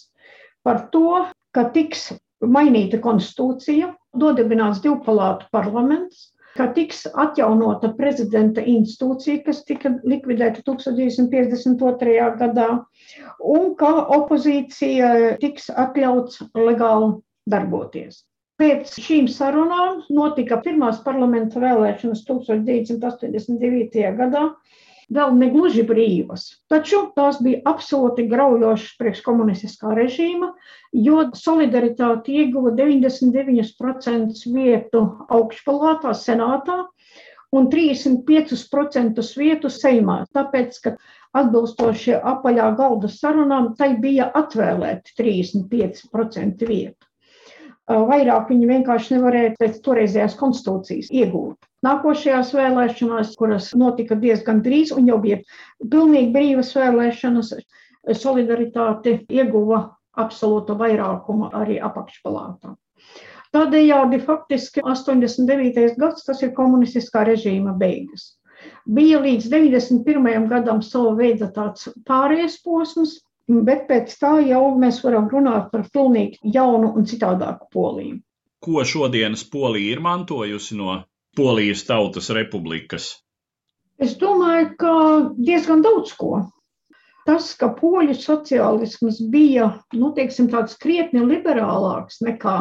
par 0.64 0.86
to, 0.92 1.24
ka 1.56 1.66
tiks 1.74 2.10
mainīta 2.40 3.00
konstitūcija, 3.02 3.94
nodibināts 4.20 4.82
divpalātu 4.84 5.48
parlaments, 5.52 6.30
ka 6.56 6.66
tiks 6.76 7.04
atjaunota 7.08 7.92
prezidenta 7.96 8.62
institūcija, 8.66 9.42
kas 9.46 9.62
tika 9.68 9.92
likvidēta 10.04 10.64
1952. 10.66 12.30
gadā, 12.40 12.68
un 13.54 13.74
ka 13.80 13.92
opozīcija 14.16 15.36
tiks 15.42 15.70
atļauts 15.70 16.42
legāli 16.58 17.12
darboties. 17.48 18.24
Pēc 18.60 18.92
šīm 19.00 19.28
sarunām 19.32 20.02
notika 20.12 20.58
pirmās 20.60 20.98
parlamenta 21.04 21.62
vēlēšanas 21.62 22.26
1989. 22.28 24.02
gadā, 24.18 24.42
vēl 25.10 25.32
ne 25.38 25.48
gluži 25.54 25.84
brīvas. 25.88 26.44
Taču 26.70 27.06
tās 27.16 27.40
bija 27.42 27.62
absolūti 27.70 28.26
graujošas 28.30 28.98
priekš 29.00 29.22
komunistiskā 29.24 29.94
režīma, 29.96 30.52
jo 31.06 31.24
solidaritāte 31.40 32.36
ieguva 32.36 32.74
99% 32.76 34.44
vietu 34.52 35.04
augšpalātā, 35.40 36.12
senātā 36.14 36.82
un 37.56 37.72
35% 37.72 39.24
vietu 39.40 39.72
Seimā. 39.72 40.22
Tāpēc, 40.36 40.82
ka 40.84 40.96
atbilstoši 41.40 42.20
apaļā 42.34 42.72
galda 42.78 43.10
sarunām, 43.10 43.72
tai 43.78 43.94
bija 44.02 44.30
atvēlēti 44.36 45.16
35% 45.18 46.68
vietu. 46.68 47.09
Vairāk 47.90 48.50
viņi 48.52 48.68
vienkārši 48.70 49.16
nevarēja 49.16 49.54
pēc 49.58 49.80
toreizējās 49.82 50.36
konstitūcijas 50.38 51.08
iegūt. 51.10 51.56
Nākošajās 51.82 52.52
vēlēšanās, 52.54 53.32
kuras 53.40 53.70
notika 53.74 54.14
diezgan 54.20 54.60
drīz 54.62 54.92
un 54.94 55.08
jau 55.10 55.16
bija 55.22 55.40
pilnīgi 55.80 56.30
brīvas 56.36 56.70
vēlēšanas, 56.76 57.54
solidaritāte 58.20 59.16
ieguva 59.26 59.80
absolūtu 60.20 60.76
vairākumu 60.78 61.50
arī 61.56 61.80
apakšpalātā. 61.82 62.76
Tādējādi 63.50 64.20
faktiski 64.22 64.84
89. 64.86 65.96
gads 65.98 66.26
tas 66.28 66.42
ir 66.46 66.52
komunistiskā 66.54 67.24
režīma 67.26 67.74
beigas. 67.80 68.36
Bija 68.86 69.18
līdz 69.24 69.48
91. 69.50 70.46
gadam 70.52 70.82
sava 70.84 71.16
veida 71.18 71.48
tāds 71.56 71.88
pārējais 72.06 72.60
posms, 72.62 73.16
bet 73.66 73.86
pēc 73.88 74.12
tā 74.20 74.36
jau 74.46 74.62
mēs 74.80 75.00
varam 75.04 75.28
runāt 75.32 75.70
par 75.72 75.86
pilnīgi 75.94 76.52
jaunu 76.54 76.92
un 76.96 77.08
citādāku 77.10 77.70
Poliju. 77.74 78.20
Ko 78.60 78.84
šodienas 78.84 79.42
Polija 79.50 79.96
ir 79.96 80.02
mantojusi 80.04 80.76
no 80.78 81.00
Polijas 81.36 81.86
Tautas 81.88 82.30
Republikas? 82.36 83.12
Es 84.00 84.16
domāju, 84.20 84.72
ka 84.80 84.94
diezgan 85.36 85.82
daudz 85.84 86.12
ko. 86.16 86.44
Tas, 87.28 87.52
ka 87.54 87.68
poļu 87.76 88.14
sociālisms 88.16 89.20
bija 89.32 89.70
nu, 89.92 90.10
teiksim, 90.16 90.48
krietni 90.80 91.20
liberālāks 91.24 92.22
nekā 92.24 92.56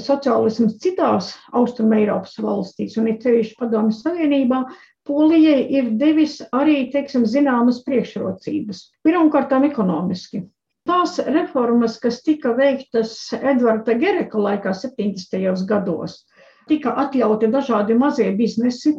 sociālisms 0.00 0.78
citās 0.82 1.30
Austrumēropas 1.52 2.38
valstīs, 2.42 2.96
un 2.98 3.08
ir 3.12 3.20
sevišķi 3.22 3.56
Padomju 3.60 3.94
Savienībā, 3.98 4.64
Polijai 5.04 5.66
ir 5.78 5.88
devis 6.00 6.38
arī, 6.56 6.76
teiksim, 6.92 7.26
zināmas 7.28 7.82
priekšrocības. 7.84 8.78
Pirmkārt, 9.04 9.52
ekonomiski. 9.66 10.46
Tās 10.88 11.18
reformas, 11.24 11.98
kas 12.00 12.22
tika 12.24 12.52
veiktas 12.56 13.12
Edvarda 13.36 13.94
Gereka 14.00 14.40
laikā 14.46 14.72
70. 14.76 15.64
gados, 15.68 16.22
tika 16.68 16.92
atļauti 17.04 17.48
dažādi 17.52 17.96
mazie 18.00 18.30
biznesi, 18.36 18.94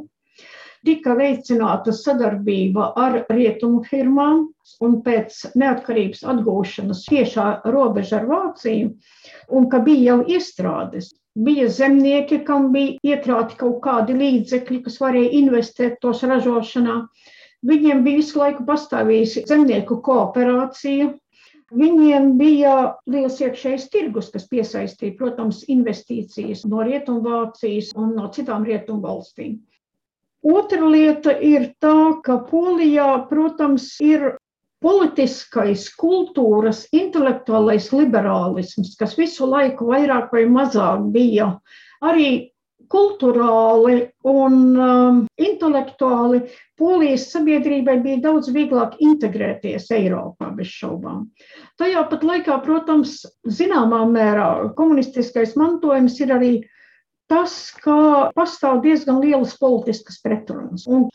tika 0.86 1.15
veicināta 1.18 1.94
sadarbība 1.94 2.91
ar 3.02 3.20
rietumu 3.30 3.82
firmām, 3.89 4.48
un 4.86 4.98
pēc 5.06 5.41
neatkarības 5.58 6.24
atgūšanas 6.34 7.06
tiešā 7.10 7.46
robeža 7.74 8.20
ar 8.22 8.28
Vāciju, 8.30 8.94
un 9.50 9.70
ka 9.70 9.82
bija 9.86 10.13
jau 10.13 10.20
iestrādes. 10.38 11.13
Bija 11.36 11.67
zemnieki, 11.67 12.39
kam 12.48 12.69
bija 12.71 13.15
iekrāti 13.15 13.58
kaut 13.60 13.82
kādi 13.84 14.15
līdzekļi, 14.15 14.78
kas 14.86 15.02
varēja 15.04 15.34
investēt 15.41 15.98
tos 16.04 16.24
ražošanā. 16.24 17.02
Viņiem 17.65 18.04
bija 18.06 18.21
visu 18.21 18.39
laiku 18.39 18.63
pastāvējusi 18.67 19.43
zemnieku 19.50 20.00
kooperācija. 20.06 21.10
Viņiem 21.76 22.36
bija 22.39 22.76
liels 23.10 23.41
iekšējs 23.41 23.89
tirgus, 23.91 24.30
kas 24.32 24.45
piesaistīja, 24.48 25.17
protams, 25.19 25.63
investīcijas 25.76 26.63
no 26.69 26.86
Rietumvācijas 26.86 27.91
un 27.98 28.13
no 28.15 28.30
citām 28.32 28.63
Rietumvalstīm. 28.69 29.58
Otra 30.45 30.88
lieta 30.88 31.34
ir 31.41 31.71
tā, 31.82 32.21
ka 32.24 32.38
Polijā, 32.48 33.10
protams, 33.28 33.89
ir 34.00 34.36
politiskais, 34.86 35.88
kultūras, 35.98 36.84
intelektuālais 36.93 37.89
liberālisms, 37.95 38.93
kas 39.00 39.15
visu 39.17 39.48
laiku 39.50 39.89
vairāk 39.89 40.34
vai 40.36 40.43
mazāk 40.45 41.08
bija 41.15 41.56
arī 42.06 42.52
kultūrāli 42.91 43.95
un 44.30 44.58
um, 44.78 45.21
intelektuāli 45.41 46.43
polijas 46.78 47.30
sabiedrībai 47.34 47.98
bija 48.04 48.21
daudz 48.28 48.52
vieglāk 48.54 49.00
integrēties 49.02 49.89
Eiropā 49.95 50.52
bez 50.54 50.69
šaubām. 50.69 51.24
Tajā 51.82 52.04
pat 52.12 52.26
laikā, 52.28 52.60
protams, 52.65 53.24
zināmā 53.48 54.04
mērā 54.12 54.50
komunistiskais 54.78 55.56
mantojums 55.58 56.19
ir 56.21 56.36
arī 56.36 56.52
tas, 57.32 57.74
ka 57.82 58.30
pastāv 58.38 58.84
diezgan 58.86 59.17
lielas 59.24 59.56
politiskas 59.58 60.21
pretrunas. 60.21 60.86
Un 60.86 61.08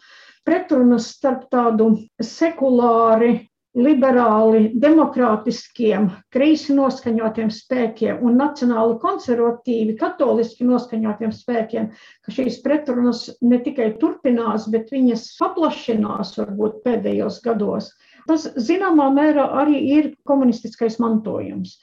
pretrunas 0.42 1.12
starp 1.14 1.46
tādu 1.52 1.92
sekulāri 2.18 3.49
liberāli, 3.78 4.70
demokrātiskiem, 4.83 6.09
kreisi 6.35 6.74
noskaņotiem 6.74 7.50
spēkiem 7.54 8.22
un 8.26 8.38
nacionāli 8.40 8.96
konservatīvi, 9.02 9.94
katoliski 10.00 10.66
noskaņotiem 10.66 11.35
spēkiem, 11.35 11.90
ka 12.26 12.35
šīs 12.35 12.59
pretrunas 12.64 13.28
ne 13.42 13.61
tikai 13.62 13.92
turpinās, 14.00 14.66
bet 14.72 14.90
viņas 14.90 15.28
paplašinās 15.38 16.35
varbūt 16.40 16.80
pēdējos 16.87 17.38
gados. 17.46 17.92
Tas 18.26 18.48
zināmā 18.59 19.09
mērā 19.14 19.46
arī 19.62 19.78
ir 19.98 20.11
komunistiskais 20.26 20.98
mantojums. 21.02 21.78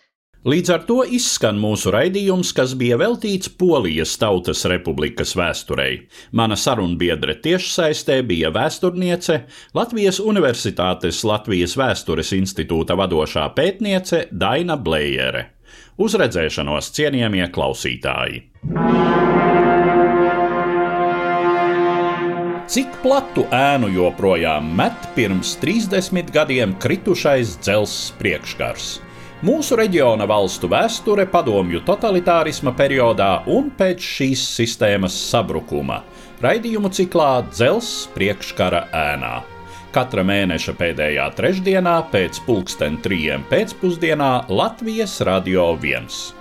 Līdz 0.47 0.69
ar 0.71 0.83
to 0.87 1.01
izskan 1.03 1.57
mūsu 1.59 1.91
raidījums, 1.91 2.53
kas 2.55 2.71
bija 2.79 2.95
veltīts 3.01 3.49
Polijas 3.59 4.13
Tautas 4.15 4.61
Republikas 4.71 5.33
vēsturei. 5.35 6.05
Mana 6.31 6.55
sarunbiedre 6.55 7.33
tiešsaistē 7.43 8.21
bija 8.29 8.53
vēsturniece, 8.55 9.41
Latvijas 9.75 10.21
Universitātes 10.23 11.19
Latvijas 11.27 11.75
Vēstures 11.75 12.31
institūta 12.37 12.95
vadošā 12.95 13.43
pētniece 13.57 14.21
Daina 14.31 14.77
Blējere. 14.79 15.49
Uz 15.99 16.15
redzēšanos, 16.15 16.93
cienījamie 16.95 17.49
klausītāji! 17.51 18.45
Cik 22.71 23.01
platu 23.03 23.43
ēnu 23.51 23.91
joprojām 23.97 24.71
met 24.79 25.11
pirms 25.15 25.57
30 25.59 26.31
gadiem 26.31 26.77
kritušais 26.79 27.57
dzelzs 27.59 28.15
priekškars? 28.21 28.87
Mūsu 29.45 29.75
reģiona 29.77 30.25
valstu 30.25 30.65
vēsture 30.65 31.27
padomju 31.29 31.83
totalitārisma 31.85 32.71
periodā 32.73 33.43
un 33.53 33.67
pēc 33.69 34.01
šīs 34.01 34.45
sistēmas 34.55 35.13
sabrukuma- 35.13 35.99
raidījumu 36.45 36.89
ciklā 36.89 37.45
Dzelzs 37.51 38.07
priekškara 38.15 38.87
ēnā. 38.89 39.43
Katra 39.93 40.23
mēneša 40.25 40.73
pēdējā 40.79 41.27
trešdienā 41.37 41.95
pēc 42.09 42.41
pulksten 42.47 42.97
trijiem 42.97 43.45
pēcpusdienā 43.51 44.49
Latvijas 44.49 45.21
Radio 45.21 45.69
1. 45.77 46.36